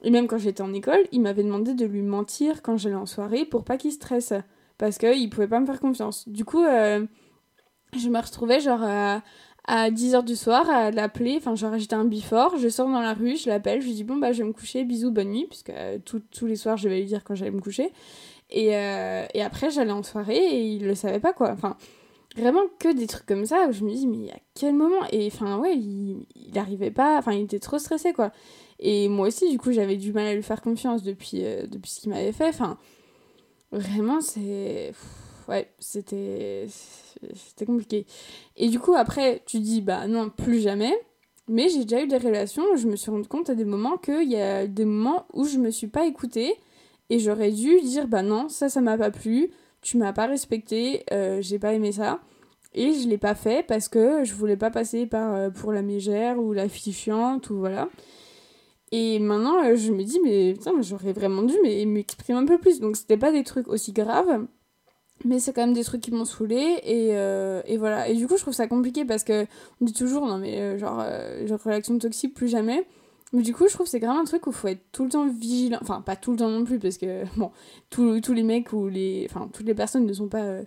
et 0.04 0.10
même 0.10 0.28
quand 0.28 0.38
j'étais 0.38 0.62
en 0.62 0.74
école, 0.74 1.02
il 1.12 1.22
m'avait 1.22 1.43
demandé 1.43 1.74
de 1.74 1.86
lui 1.86 2.02
mentir 2.02 2.62
quand 2.62 2.78
j'allais 2.78 2.96
en 2.96 3.06
soirée 3.06 3.46
pour 3.46 3.63
pas 3.63 3.78
qu'il 3.78 3.91
stresse. 3.91 4.34
Parce 4.78 4.98
qu'il 4.98 5.30
pouvait 5.30 5.48
pas 5.48 5.60
me 5.60 5.65
faire 5.65 5.80
confiance. 5.80 6.30
Du 6.30 6.46
coup, 6.46 6.63
euh, 6.63 7.06
je 7.98 8.10
me 8.10 8.20
retrouvais 8.20 8.60
genre 8.60 8.84
à 8.84 9.22
à 9.67 9.91
10h 9.91 10.24
du 10.24 10.36
soir 10.36 10.70
à 10.70 10.91
l'appeler. 10.91 11.36
Enfin, 11.38 11.56
genre, 11.56 11.78
j'étais 11.78 11.93
un 11.93 12.06
bifort, 12.06 12.58
je 12.58 12.70
sors 12.70 12.88
dans 12.88 13.02
la 13.02 13.13
rue, 13.13 13.36
je 13.36 13.50
l'appelle, 13.50 13.82
je 13.82 13.88
lui 13.88 13.93
dis 13.93 14.04
bon, 14.06 14.15
bah, 14.15 14.32
je 14.32 14.41
vais 14.41 14.48
me 14.48 14.54
coucher, 14.54 14.86
bisous, 14.86 15.12
bonne 15.12 15.30
nuit, 15.30 15.46
puisque 15.50 15.74
tous 16.06 16.46
les 16.46 16.56
soirs, 16.56 16.78
je 16.78 16.88
vais 16.88 17.00
lui 17.00 17.06
dire 17.06 17.24
quand 17.24 17.36
j'allais 17.36 17.52
me 17.52 17.60
coucher. 17.60 17.91
Et, 18.49 18.75
euh, 18.75 19.25
et 19.33 19.41
après, 19.41 19.69
j'allais 19.69 19.91
en 19.91 20.03
soirée 20.03 20.38
et 20.38 20.62
il 20.62 20.86
le 20.86 20.95
savait 20.95 21.19
pas, 21.19 21.33
quoi. 21.33 21.51
Enfin, 21.51 21.77
vraiment 22.36 22.63
que 22.79 22.93
des 22.93 23.07
trucs 23.07 23.25
comme 23.25 23.45
ça 23.45 23.67
où 23.67 23.71
je 23.71 23.83
me 23.83 23.91
dis, 23.91 24.07
mais 24.07 24.31
à 24.31 24.38
quel 24.53 24.73
moment? 24.73 25.05
Et 25.12 25.27
enfin, 25.27 25.57
ouais, 25.60 25.75
il, 25.75 26.25
il 26.36 26.57
arrivait 26.57 26.91
pas, 26.91 27.17
enfin, 27.17 27.33
il 27.33 27.43
était 27.43 27.60
trop 27.60 27.79
stressé, 27.79 28.13
quoi. 28.13 28.31
Et 28.79 29.10
moi 29.10 29.27
aussi, 29.27 29.49
du 29.49 29.57
coup, 29.57 29.71
j'avais 29.71 29.97
du 29.97 30.13
mal 30.13 30.27
à 30.27 30.36
lui 30.36 30.43
faire 30.43 30.62
confiance 30.62 31.03
depuis, 31.03 31.43
euh, 31.43 31.67
depuis 31.67 31.91
ce 31.91 32.01
qu'il 32.01 32.12
m'avait 32.12 32.31
fait. 32.31 32.47
Enfin, 32.49 32.77
vraiment, 33.71 34.21
c'est 34.21 34.93
ouais, 35.47 35.71
c'était 35.79 36.67
c'était 37.33 37.65
compliqué. 37.65 38.05
Et 38.55 38.69
du 38.69 38.79
coup, 38.79 38.93
après, 38.93 39.41
tu 39.45 39.60
dis, 39.60 39.81
bah 39.81 40.07
non, 40.07 40.29
plus 40.29 40.60
jamais. 40.60 40.93
Mais 41.49 41.69
j'ai 41.69 41.83
déjà 41.83 42.03
eu 42.03 42.07
des 42.07 42.17
relations 42.17 42.63
où 42.73 42.75
je 42.75 42.88
me 42.88 42.95
suis 42.97 43.10
rendu 43.10 43.27
compte 43.27 43.49
à 43.49 43.55
des 43.55 43.63
moments 43.63 43.97
qu'il 43.97 44.29
y 44.29 44.36
a 44.36 44.67
des 44.67 44.83
moments 44.83 45.25
où 45.33 45.45
je 45.45 45.57
me 45.57 45.71
suis 45.71 45.88
pas 45.88 46.05
écoutée 46.05 46.53
et 47.10 47.20
j'aurais 47.20 47.52
dû 47.52 47.80
dire, 47.82 48.08
bah 48.08 48.22
non, 48.22 48.50
ça, 48.50 48.70
ça 48.70 48.82
m'a 48.82 48.98
pas 48.98 49.12
plu, 49.12 49.50
tu 49.82 49.98
m'as 49.98 50.13
pas 50.13 50.26
respecté, 50.26 51.04
euh, 51.12 51.41
j'ai 51.41 51.60
pas 51.60 51.74
aimé 51.74 51.91
ça. 51.91 52.20
Et 52.74 52.93
je 52.93 53.08
l'ai 53.08 53.17
pas 53.17 53.36
fait 53.36 53.65
parce 53.65 53.88
que 53.88 54.24
je 54.24 54.34
voulais 54.34 54.58
pas 54.58 54.70
passer 54.70 55.06
par, 55.06 55.34
euh, 55.34 55.50
pour 55.50 55.72
la 55.72 55.82
mégère 55.82 56.38
ou 56.39 56.54
la 56.54 56.67
fille 56.67 56.93
chiante 56.93 57.50
ou 57.50 57.58
voilà. 57.58 57.89
Et 58.91 59.20
maintenant, 59.20 59.63
euh, 59.63 59.76
je 59.76 59.91
me 59.91 60.04
dis, 60.04 60.20
mais 60.24 60.54
putain, 60.54 60.74
j'aurais 60.82 61.13
vraiment 61.13 61.43
dû 61.43 61.56
m'exprimer 61.63 62.39
un 62.39 62.46
peu 62.46 62.58
plus. 62.58 62.80
Donc, 62.80 62.98
c'était 62.98 63.17
pas 63.17 63.32
des 63.32 63.43
trucs 63.43 63.67
aussi 63.67 63.93
graves, 63.93 64.46
mais 65.26 65.39
c'est 65.39 65.54
quand 65.54 65.62
même 65.62 65.74
des 65.74 65.84
trucs 65.84 66.02
qui 66.02 66.12
m'ont 66.12 66.26
saoulé 66.26 66.80
et, 66.84 67.10
et, 67.72 67.78
voilà 67.78 68.08
et 68.08 68.13
du 68.13 68.28
coup 68.28 68.38
je 68.38 68.43
trouve 68.43 68.54
ça 68.54 68.67
compliqué 68.67 69.04
parce 69.04 69.24
que 69.24 69.48
on 69.82 69.86
dit 69.86 69.93
toujours 69.93 70.28
non 70.28 70.38
mais 70.38 70.78
genre 70.78 71.04
genre 71.46 71.60
relation 71.60 71.98
toxique 71.98 72.36
plus 72.36 72.48
jamais 72.48 72.86
mais 73.33 73.41
du 73.41 73.53
coup 73.53 73.67
je 73.67 73.73
trouve 73.73 73.87
c'est 73.87 73.99
vraiment 73.99 74.19
un 74.19 74.25
truc 74.25 74.47
où 74.47 74.51
il 74.51 74.55
faut 74.55 74.67
être 74.67 74.91
tout 74.91 75.03
le 75.03 75.09
temps 75.09 75.27
vigilant. 75.27 75.79
Enfin 75.81 76.01
pas 76.01 76.15
tout 76.15 76.31
le 76.31 76.37
temps 76.37 76.49
non 76.49 76.63
plus 76.63 76.79
parce 76.79 76.97
que 76.97 77.23
bon 77.37 77.51
tous 77.89 78.33
les 78.33 78.43
mecs 78.43 78.73
ou 78.73 78.87
les 78.87 79.27
enfin 79.29 79.49
toutes 79.51 79.65
les 79.65 79.75
personnes 79.75 80.05
ne 80.05 80.13
sont 80.13 80.29
pas 80.29 80.61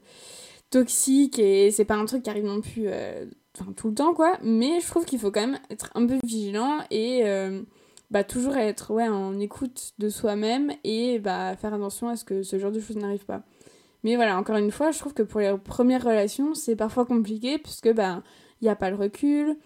toxiques 0.70 1.38
et 1.38 1.70
c'est 1.70 1.84
pas 1.84 1.96
un 1.96 2.04
truc 2.04 2.22
qui 2.22 2.30
arrive 2.30 2.44
non 2.44 2.60
plus 2.60 2.88
enfin 3.58 3.72
tout 3.76 3.88
le 3.88 3.94
temps 3.94 4.14
quoi. 4.14 4.38
Mais 4.42 4.80
je 4.80 4.86
trouve 4.86 5.04
qu'il 5.04 5.18
faut 5.18 5.30
quand 5.30 5.46
même 5.46 5.58
être 5.70 5.90
un 5.94 6.06
peu 6.06 6.18
vigilant 6.22 6.78
et 6.90 7.24
bah 8.10 8.24
toujours 8.24 8.56
être 8.56 8.92
ouais 8.92 9.08
en 9.08 9.38
écoute 9.38 9.92
de 9.98 10.08
soi-même 10.08 10.72
et 10.84 11.18
bah 11.18 11.56
faire 11.56 11.72
attention 11.72 12.08
à 12.08 12.16
ce 12.16 12.24
que 12.24 12.42
ce 12.42 12.58
genre 12.58 12.72
de 12.72 12.80
choses 12.80 12.96
n'arrive 12.96 13.24
pas. 13.24 13.42
Mais 14.02 14.16
voilà, 14.16 14.38
encore 14.38 14.56
une 14.56 14.70
fois, 14.70 14.90
je 14.90 14.98
trouve 14.98 15.14
que 15.14 15.22
pour 15.22 15.40
les 15.40 15.56
premières 15.58 16.02
relations, 16.04 16.54
c'est 16.54 16.76
parfois 16.76 17.04
compliqué 17.04 17.58
puisque 17.58 17.92
ben 17.92 18.22
il 18.60 18.64
n'y 18.64 18.70
a 18.70 18.76
pas 18.76 18.90
le 18.90 18.96
recul, 18.96 19.56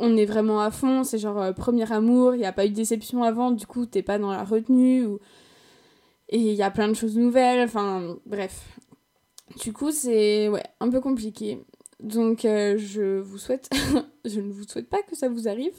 on 0.00 0.16
est 0.16 0.24
vraiment 0.24 0.60
à 0.60 0.70
fond, 0.70 1.04
c'est 1.04 1.18
genre 1.18 1.40
euh, 1.40 1.52
premier 1.52 1.90
amour, 1.92 2.34
il 2.34 2.38
n'y 2.38 2.46
a 2.46 2.52
pas 2.52 2.66
eu 2.66 2.70
de 2.70 2.74
déception 2.74 3.22
avant, 3.22 3.52
du 3.52 3.66
coup 3.66 3.86
t'es 3.86 4.02
pas 4.02 4.18
dans 4.18 4.32
la 4.32 4.42
retenue 4.42 5.04
ou 5.04 5.20
et 6.30 6.38
il 6.38 6.54
y 6.54 6.62
a 6.62 6.70
plein 6.70 6.88
de 6.88 6.94
choses 6.94 7.16
nouvelles, 7.16 7.64
enfin 7.64 8.16
bref. 8.24 8.78
Du 9.62 9.72
coup, 9.72 9.90
c'est 9.90 10.48
un 10.78 10.88
peu 10.88 11.00
compliqué. 11.00 11.58
Donc 11.98 12.44
euh, 12.44 12.78
je 12.78 13.18
vous 13.18 13.36
souhaite 13.36 13.68
je 14.24 14.40
ne 14.40 14.52
vous 14.52 14.62
souhaite 14.62 14.88
pas 14.88 15.02
que 15.02 15.16
ça 15.16 15.28
vous 15.28 15.48
arrive. 15.48 15.74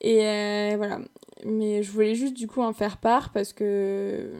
Et 0.00 0.26
euh, 0.26 0.74
voilà. 0.76 0.98
Mais 1.44 1.82
je 1.82 1.90
voulais 1.92 2.14
juste 2.14 2.34
du 2.34 2.46
coup 2.46 2.62
en 2.62 2.72
faire 2.72 2.98
part 2.98 3.30
parce 3.30 3.52
que 3.52 4.32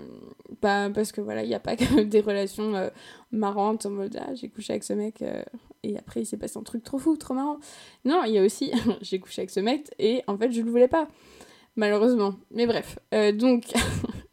bah, 0.60 0.90
parce 0.92 1.12
que 1.12 1.20
voilà, 1.20 1.42
il 1.42 1.48
n'y 1.48 1.54
a 1.54 1.60
pas 1.60 1.76
que 1.76 2.02
des 2.02 2.20
relations 2.20 2.74
euh, 2.74 2.88
marrantes 3.30 3.86
en 3.86 3.90
mode 3.90 4.18
ah, 4.20 4.34
j'ai 4.34 4.48
couché 4.48 4.72
avec 4.72 4.84
ce 4.84 4.92
mec 4.92 5.22
euh, 5.22 5.42
et 5.82 5.96
après 5.96 6.22
il 6.22 6.26
s'est 6.26 6.36
passé 6.36 6.58
un 6.58 6.62
truc 6.62 6.82
trop 6.82 6.98
fou, 6.98 7.16
trop 7.16 7.34
marrant. 7.34 7.58
Non, 8.04 8.24
il 8.24 8.32
y 8.32 8.38
a 8.38 8.42
aussi 8.42 8.72
j'ai 9.00 9.20
couché 9.20 9.42
avec 9.42 9.50
ce 9.50 9.60
mec 9.60 9.90
et 9.98 10.22
en 10.26 10.36
fait 10.36 10.50
je 10.50 10.60
le 10.62 10.70
voulais 10.70 10.88
pas. 10.88 11.08
Malheureusement. 11.76 12.34
Mais 12.50 12.66
bref. 12.66 12.98
donc 13.34 13.66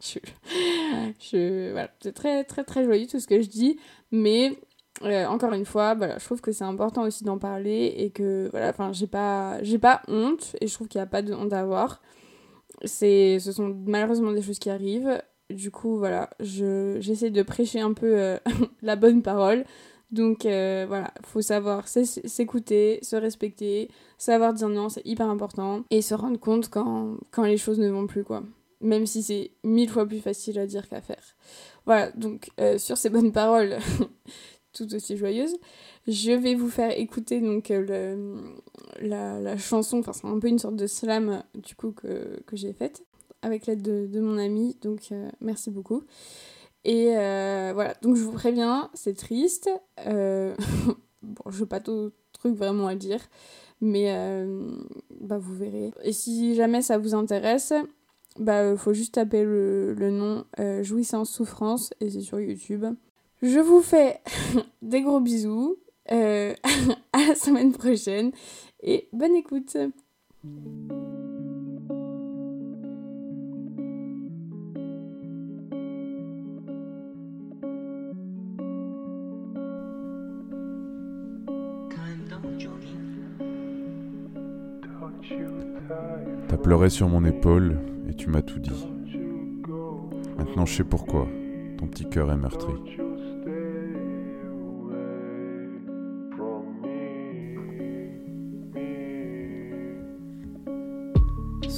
je, 1.20 1.70
voilà, 1.70 1.90
c'est 2.00 2.12
très 2.12 2.42
très 2.44 2.64
très 2.64 2.84
joyeux 2.84 3.06
tout 3.06 3.20
ce 3.20 3.28
que 3.28 3.40
je 3.40 3.48
dis, 3.48 3.78
mais 4.10 4.58
euh, 5.02 5.26
encore 5.26 5.52
une 5.52 5.66
fois, 5.66 5.94
voilà, 5.94 6.18
je 6.18 6.24
trouve 6.24 6.40
que 6.40 6.52
c'est 6.52 6.64
important 6.64 7.02
aussi 7.02 7.24
d'en 7.24 7.38
parler 7.38 7.94
et 7.98 8.10
que 8.10 8.48
voilà, 8.50 8.70
enfin, 8.70 8.92
j'ai 8.92 9.06
pas, 9.06 9.62
j'ai 9.62 9.78
pas 9.78 10.02
honte 10.08 10.56
et 10.60 10.66
je 10.66 10.74
trouve 10.74 10.88
qu'il 10.88 10.98
n'y 10.98 11.04
a 11.04 11.06
pas 11.06 11.22
de 11.22 11.34
honte 11.34 11.52
à 11.52 11.60
avoir. 11.60 12.00
C'est, 12.84 13.38
ce 13.38 13.52
sont 13.52 13.76
malheureusement 13.86 14.32
des 14.32 14.42
choses 14.42 14.58
qui 14.58 14.70
arrivent. 14.70 15.22
Du 15.50 15.70
coup, 15.70 15.96
voilà, 15.96 16.30
je, 16.40 16.96
j'essaie 17.00 17.30
de 17.30 17.42
prêcher 17.42 17.80
un 17.80 17.92
peu 17.92 18.18
euh, 18.18 18.38
la 18.82 18.96
bonne 18.96 19.22
parole. 19.22 19.64
Donc 20.10 20.46
euh, 20.46 20.84
voilà, 20.86 21.12
faut 21.24 21.42
savoir 21.42 21.88
s'écouter, 21.88 23.00
se 23.02 23.16
respecter, 23.16 23.90
savoir 24.18 24.54
dire 24.54 24.68
non, 24.68 24.88
c'est 24.88 25.04
hyper 25.04 25.28
important 25.28 25.82
et 25.90 26.00
se 26.00 26.14
rendre 26.14 26.38
compte 26.38 26.68
quand, 26.68 27.16
quand 27.32 27.42
les 27.42 27.56
choses 27.56 27.80
ne 27.80 27.88
vont 27.88 28.06
plus 28.06 28.22
quoi. 28.22 28.44
Même 28.80 29.06
si 29.06 29.22
c'est 29.22 29.50
mille 29.64 29.90
fois 29.90 30.06
plus 30.06 30.20
facile 30.20 30.60
à 30.60 30.66
dire 30.66 30.88
qu'à 30.88 31.00
faire. 31.00 31.22
Voilà, 31.86 32.12
donc 32.12 32.50
sur 32.78 32.96
ces 32.98 33.10
bonnes 33.10 33.32
paroles, 33.32 33.78
tout 34.76 34.94
aussi 34.94 35.16
joyeuse. 35.16 35.56
Je 36.06 36.32
vais 36.32 36.54
vous 36.54 36.68
faire 36.68 36.96
écouter 36.96 37.40
donc 37.40 37.70
euh, 37.70 38.36
la, 39.00 39.40
la, 39.40 39.56
chanson, 39.56 39.98
enfin 39.98 40.12
c'est 40.12 40.26
un 40.26 40.38
peu 40.38 40.48
une 40.48 40.58
sorte 40.58 40.76
de 40.76 40.86
slam 40.86 41.42
du 41.54 41.74
coup 41.74 41.92
que, 41.92 42.40
que 42.46 42.56
j'ai 42.56 42.72
faite 42.72 43.04
avec 43.42 43.66
l'aide 43.66 43.82
de, 43.82 44.06
de, 44.06 44.20
mon 44.20 44.38
ami, 44.38 44.76
donc 44.82 45.08
euh, 45.12 45.30
merci 45.40 45.70
beaucoup. 45.70 46.02
Et 46.84 47.16
euh, 47.16 47.72
voilà, 47.74 47.94
donc 48.02 48.16
je 48.16 48.22
vous 48.22 48.32
préviens, 48.32 48.90
c'est 48.94 49.16
triste. 49.16 49.68
bon, 50.06 50.54
je 51.48 51.60
n'ai 51.60 51.66
pas 51.66 51.80
tout 51.80 52.12
truc 52.32 52.54
vraiment 52.54 52.86
à 52.86 52.94
dire, 52.94 53.20
mais 53.80 54.12
bah, 55.20 55.38
vous 55.38 55.54
verrez. 55.54 55.92
Et 56.02 56.12
si 56.12 56.54
jamais 56.54 56.82
ça 56.82 56.98
vous 56.98 57.14
intéresse, 57.14 57.72
bah 58.38 58.76
faut 58.76 58.92
juste 58.92 59.14
taper 59.14 59.42
le, 59.42 59.94
le 59.94 60.10
nom 60.10 60.44
Jouissance 60.82 61.30
Souffrance 61.30 61.92
et 62.00 62.10
c'est 62.10 62.20
sur 62.20 62.38
YouTube. 62.40 62.84
Je 63.42 63.60
vous 63.60 63.82
fais 63.82 64.20
des 64.82 65.02
gros 65.02 65.20
bisous. 65.20 65.76
Euh, 66.12 66.54
à 67.12 67.18
la 67.28 67.34
semaine 67.34 67.72
prochaine 67.72 68.30
et 68.80 69.08
bonne 69.12 69.34
écoute. 69.34 69.76
T'as 86.48 86.56
pleuré 86.56 86.88
sur 86.88 87.08
mon 87.08 87.24
épaule 87.24 87.80
et 88.08 88.14
tu 88.14 88.30
m'as 88.30 88.42
tout 88.42 88.60
dit. 88.60 88.86
Maintenant 90.38 90.66
je 90.66 90.76
sais 90.76 90.84
pourquoi 90.84 91.26
ton 91.78 91.88
petit 91.88 92.08
cœur 92.08 92.30
est 92.30 92.36
meurtri. 92.36 92.72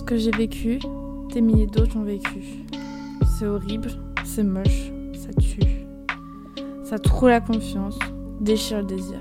Que 0.09 0.17
j'ai 0.17 0.31
vécu, 0.31 0.79
des 1.35 1.43
milliers 1.43 1.67
d'autres 1.67 1.99
ont 1.99 2.03
vécu. 2.03 2.65
C'est 3.37 3.45
horrible, 3.45 3.91
c'est 4.25 4.43
moche, 4.43 4.91
ça 5.13 5.29
tue. 5.39 5.85
Ça 6.83 6.99
trouve 6.99 7.29
la 7.29 7.43
confiance, 7.43 7.99
déchire 8.41 8.79
le 8.79 8.85
désir. 8.85 9.19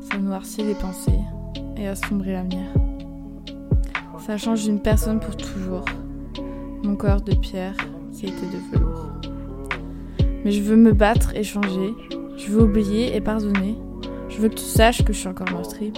Ça 0.00 0.18
noircit 0.18 0.64
les 0.64 0.74
pensées 0.74 1.20
et 1.76 1.86
assombrit 1.86 2.32
l'avenir. 2.32 2.66
Ça 4.18 4.36
change 4.36 4.64
d'une 4.64 4.82
personne 4.82 5.20
pour 5.20 5.36
toujours. 5.36 5.84
Mon 6.82 6.96
corps 6.96 7.22
de 7.22 7.36
pierre 7.36 7.76
qui 8.12 8.26
été 8.26 8.46
de 8.46 8.76
velours. 8.76 9.12
Mais 10.44 10.50
je 10.50 10.60
veux 10.60 10.76
me 10.76 10.92
battre 10.92 11.36
et 11.36 11.44
changer. 11.44 11.94
Je 12.36 12.50
veux 12.50 12.64
oublier 12.64 13.14
et 13.14 13.20
pardonner. 13.20 13.78
Je 14.28 14.40
veux 14.40 14.48
que 14.48 14.56
tu 14.56 14.64
saches 14.64 15.04
que 15.04 15.12
je 15.12 15.18
suis 15.20 15.28
encore 15.28 15.52
meurtrie 15.52 15.92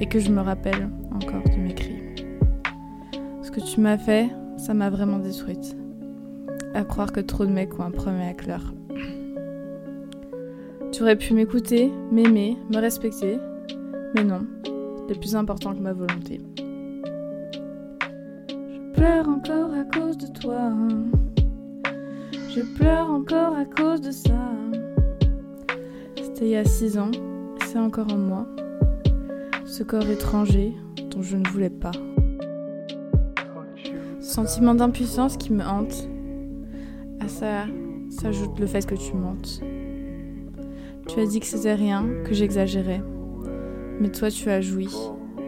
et 0.00 0.06
que 0.06 0.18
je 0.18 0.30
me 0.30 0.40
rappelle 0.40 0.88
encore 1.12 1.44
de 1.44 1.60
mes 1.60 1.74
cris. 1.74 1.99
Ce 3.50 3.56
que 3.56 3.66
tu 3.66 3.80
m'as 3.80 3.98
fait, 3.98 4.30
ça 4.58 4.74
m'a 4.74 4.90
vraiment 4.90 5.18
détruite. 5.18 5.76
À 6.72 6.84
croire 6.84 7.10
que 7.10 7.18
trop 7.18 7.44
de 7.44 7.50
mecs 7.50 7.76
ont 7.80 7.82
un 7.82 7.90
problème 7.90 8.20
avec. 8.20 8.42
Tu 10.92 11.02
aurais 11.02 11.16
pu 11.16 11.34
m'écouter, 11.34 11.90
m'aimer, 12.12 12.56
me 12.72 12.78
respecter, 12.78 13.40
mais 14.14 14.22
non, 14.22 14.46
c'est 15.08 15.18
plus 15.18 15.34
important 15.34 15.74
que 15.74 15.80
ma 15.80 15.92
volonté. 15.92 16.40
Je 18.68 18.92
pleure 18.94 19.28
encore 19.28 19.74
à 19.74 19.82
cause 19.82 20.16
de 20.16 20.28
toi. 20.28 20.70
Je 22.54 22.60
pleure 22.76 23.10
encore 23.10 23.56
à 23.56 23.64
cause 23.64 24.00
de 24.00 24.12
ça. 24.12 24.52
C'était 26.22 26.44
il 26.44 26.50
y 26.50 26.56
a 26.56 26.64
six 26.64 26.96
ans, 26.98 27.10
c'est 27.66 27.80
encore 27.80 28.12
en 28.12 28.18
moi. 28.18 28.46
Ce 29.64 29.82
corps 29.82 30.08
étranger 30.08 30.72
dont 31.10 31.22
je 31.22 31.36
ne 31.36 31.48
voulais 31.48 31.68
pas. 31.68 31.90
Sentiment 34.30 34.76
d'impuissance 34.76 35.36
qui 35.36 35.52
me 35.52 35.64
hante. 35.64 36.08
À 37.18 37.26
ça 37.26 37.66
s'ajoute 38.10 38.60
le 38.60 38.66
fait 38.66 38.86
que 38.86 38.94
tu 38.94 39.14
mentes. 39.14 39.60
Tu 41.08 41.18
as 41.18 41.26
dit 41.26 41.40
que 41.40 41.46
c'était 41.46 41.74
rien, 41.74 42.06
que 42.24 42.32
j'exagérais. 42.32 43.02
Mais 43.98 44.08
toi 44.08 44.30
tu 44.30 44.48
as 44.48 44.60
joui, 44.60 44.88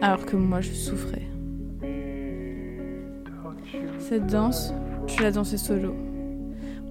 alors 0.01 0.25
que 0.25 0.35
moi 0.35 0.59
je 0.59 0.73
souffrais. 0.73 1.21
Cette 3.99 4.27
danse, 4.27 4.73
tu 5.07 5.23
l'as 5.23 5.31
dansée 5.31 5.57
solo. 5.57 5.95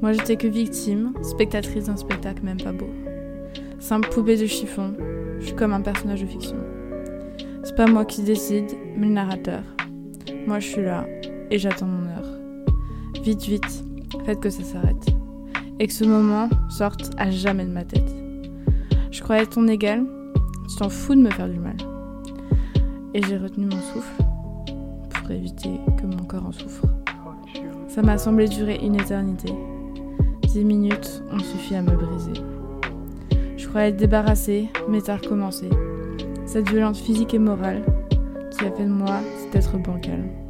Moi 0.01 0.15
j'étais 0.15 0.37
que 0.37 0.49
victime, 0.49 1.13
spectatrice 1.21 1.85
d'un 1.85 1.97
spectacle 1.99 2.43
même 2.43 2.57
pas 2.63 2.73
beau. 2.73 2.89
Simple 3.81 4.09
poupée 4.09 4.39
de 4.39 4.47
chiffon, 4.47 4.95
je 5.41 5.45
suis 5.45 5.57
comme 5.57 5.75
un 5.75 5.83
personnage 5.83 6.23
de 6.23 6.27
fiction. 6.27 6.57
C'est 7.65 7.77
pas 7.77 7.87
moi 7.87 8.07
qui 8.07 8.23
décide, 8.23 8.71
mais 8.97 9.09
le 9.09 9.13
narrateur. 9.13 9.63
Moi 10.47 10.59
je 10.59 10.69
suis 10.69 10.83
là, 10.83 11.07
et 11.53 11.59
j'attends 11.59 11.87
mon 11.87 12.07
heure. 12.09 12.25
Vite, 13.23 13.43
vite, 13.43 13.85
faites 14.25 14.41
que 14.41 14.49
ça 14.49 14.65
s'arrête. 14.65 15.07
Et 15.79 15.87
que 15.87 15.93
ce 15.93 16.05
moment 16.05 16.49
sorte 16.71 17.11
à 17.19 17.31
jamais 17.31 17.67
de 17.67 17.71
ma 17.71 17.85
tête. 17.85 18.11
Je 19.11 19.21
croyais 19.23 19.45
ton 19.45 19.69
égal, 19.69 20.05
tu 20.69 20.77
t'en 20.77 20.89
fous 20.89 21.15
de 21.15 21.21
me 21.21 21.31
faire 21.31 21.51
du 21.51 21.59
mal. 21.59 21.77
Et 23.13 23.23
j'ai 23.23 23.37
retenu 23.37 23.67
mon 23.67 23.81
souffle 23.83 24.23
pour 25.11 25.31
éviter 25.31 25.79
que 25.99 26.07
mon 26.07 26.25
corps 26.25 26.47
en 26.47 26.53
souffre. 26.53 26.87
Ça 27.87 28.01
m'a 28.01 28.17
semblé 28.17 28.49
durer 28.49 28.81
une 28.83 28.95
éternité. 28.95 29.53
Dix 30.49 30.65
minutes 30.65 31.23
ont 31.31 31.39
suffi 31.39 31.75
à 31.75 31.83
me 31.83 31.95
briser. 31.95 32.41
Je 33.59 33.69
croyais 33.69 33.91
être 33.91 33.99
débarrassée, 33.99 34.71
mais 34.89 35.03
t'as 35.03 35.17
recommencé. 35.17 35.69
Cette 36.47 36.71
violence 36.71 37.01
physique 37.01 37.35
et 37.35 37.39
morale 37.39 37.83
qui 38.51 38.65
a 38.65 38.73
fait 38.73 38.85
de 38.85 38.91
moi 38.91 39.21
cet 39.37 39.57
être 39.57 39.77
bancal. 39.77 40.42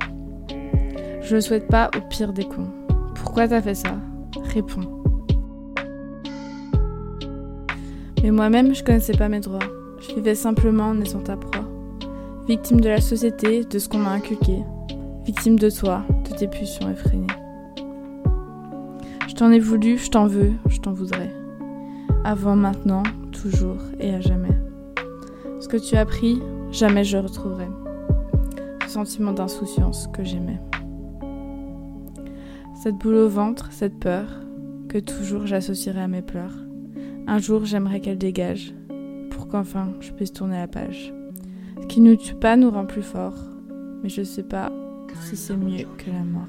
Je 1.33 1.37
le 1.37 1.41
souhaite 1.41 1.67
pas 1.69 1.91
au 1.97 2.01
pire 2.11 2.35
des 2.35 2.45
cons. 2.45 2.69
Pourquoi 3.15 3.49
t'as 3.49 3.63
fait 3.63 3.75
ça? 3.75 3.97
Réponds. 4.53 5.03
Mais 8.23 8.31
moi-même, 8.31 8.75
je 8.75 8.85
connaissais 8.85 9.17
pas 9.17 9.31
mes 9.31 9.41
droits. 9.41 9.59
Je 9.99 10.15
vivais 10.15 10.35
simplement 10.35 10.89
en 10.89 11.01
étant 11.01 11.21
ta 11.21 11.39
proie. 11.39 11.65
Victime 12.47 12.83
de 12.83 12.91
la 12.91 13.01
société, 13.01 13.65
de 13.65 13.79
ce 13.79 13.89
qu'on 13.89 14.01
m'a 14.01 14.11
inculqué. 14.11 14.59
Victime 15.25 15.59
de 15.59 15.71
toi, 15.71 16.03
de 16.29 16.37
tes 16.37 16.49
pulsions 16.49 16.91
effrénées. 16.91 17.27
Je 19.27 19.33
t'en 19.35 19.51
ai 19.51 19.59
voulu, 19.59 19.97
je 19.97 20.11
t'en 20.11 20.27
veux, 20.27 20.53
je 20.69 20.81
t'en 20.81 20.93
voudrais. 20.93 21.33
Avant, 22.25 22.57
maintenant, 22.57 23.05
toujours 23.31 23.81
et 23.99 24.15
à 24.15 24.21
jamais. 24.21 24.59
Ce 25.61 25.67
que 25.67 25.79
tu 25.79 25.97
as 25.97 26.05
pris, 26.05 26.43
jamais 26.73 27.05
je 27.05 27.17
retrouverai. 27.17 27.69
Ce 28.83 28.91
sentiment 28.91 29.33
d'insouciance 29.33 30.09
que 30.13 30.25
j'aimais. 30.25 30.61
Cette 32.83 32.97
boule 32.97 33.15
au 33.15 33.29
ventre, 33.29 33.71
cette 33.71 34.01
peur, 34.01 34.27
que 34.89 34.99
toujours 34.99 35.47
j'associerai 35.47 36.01
à 36.01 36.09
mes 36.09 36.21
pleurs. 36.21 36.57
Un 37.29 37.39
jour, 37.39 37.65
j'aimerais 37.65 38.01
qu'elle 38.01 38.19
dégage, 38.19 38.75
pour 39.31 39.47
qu'enfin 39.47 39.93
je 40.01 40.11
puisse 40.11 40.33
tourner 40.33 40.57
la 40.57 40.67
page. 40.67 41.15
Ce 41.81 41.87
qui 41.87 42.01
nous 42.01 42.17
tue 42.17 42.35
pas 42.35 42.57
nous 42.57 42.73
rend 42.73 42.85
plus 42.85 43.05
forts, 43.05 43.39
mais 44.03 44.09
je 44.09 44.25
sais 44.25 44.43
pas 44.43 44.73
si 45.21 45.37
c'est 45.37 45.57
mieux 45.57 45.87
que 45.97 46.11
la 46.11 46.25
mort. 46.25 46.49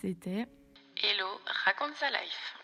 C'était 0.00 0.46
Raconte 1.64 1.96
sa 1.96 2.10
life. 2.10 2.63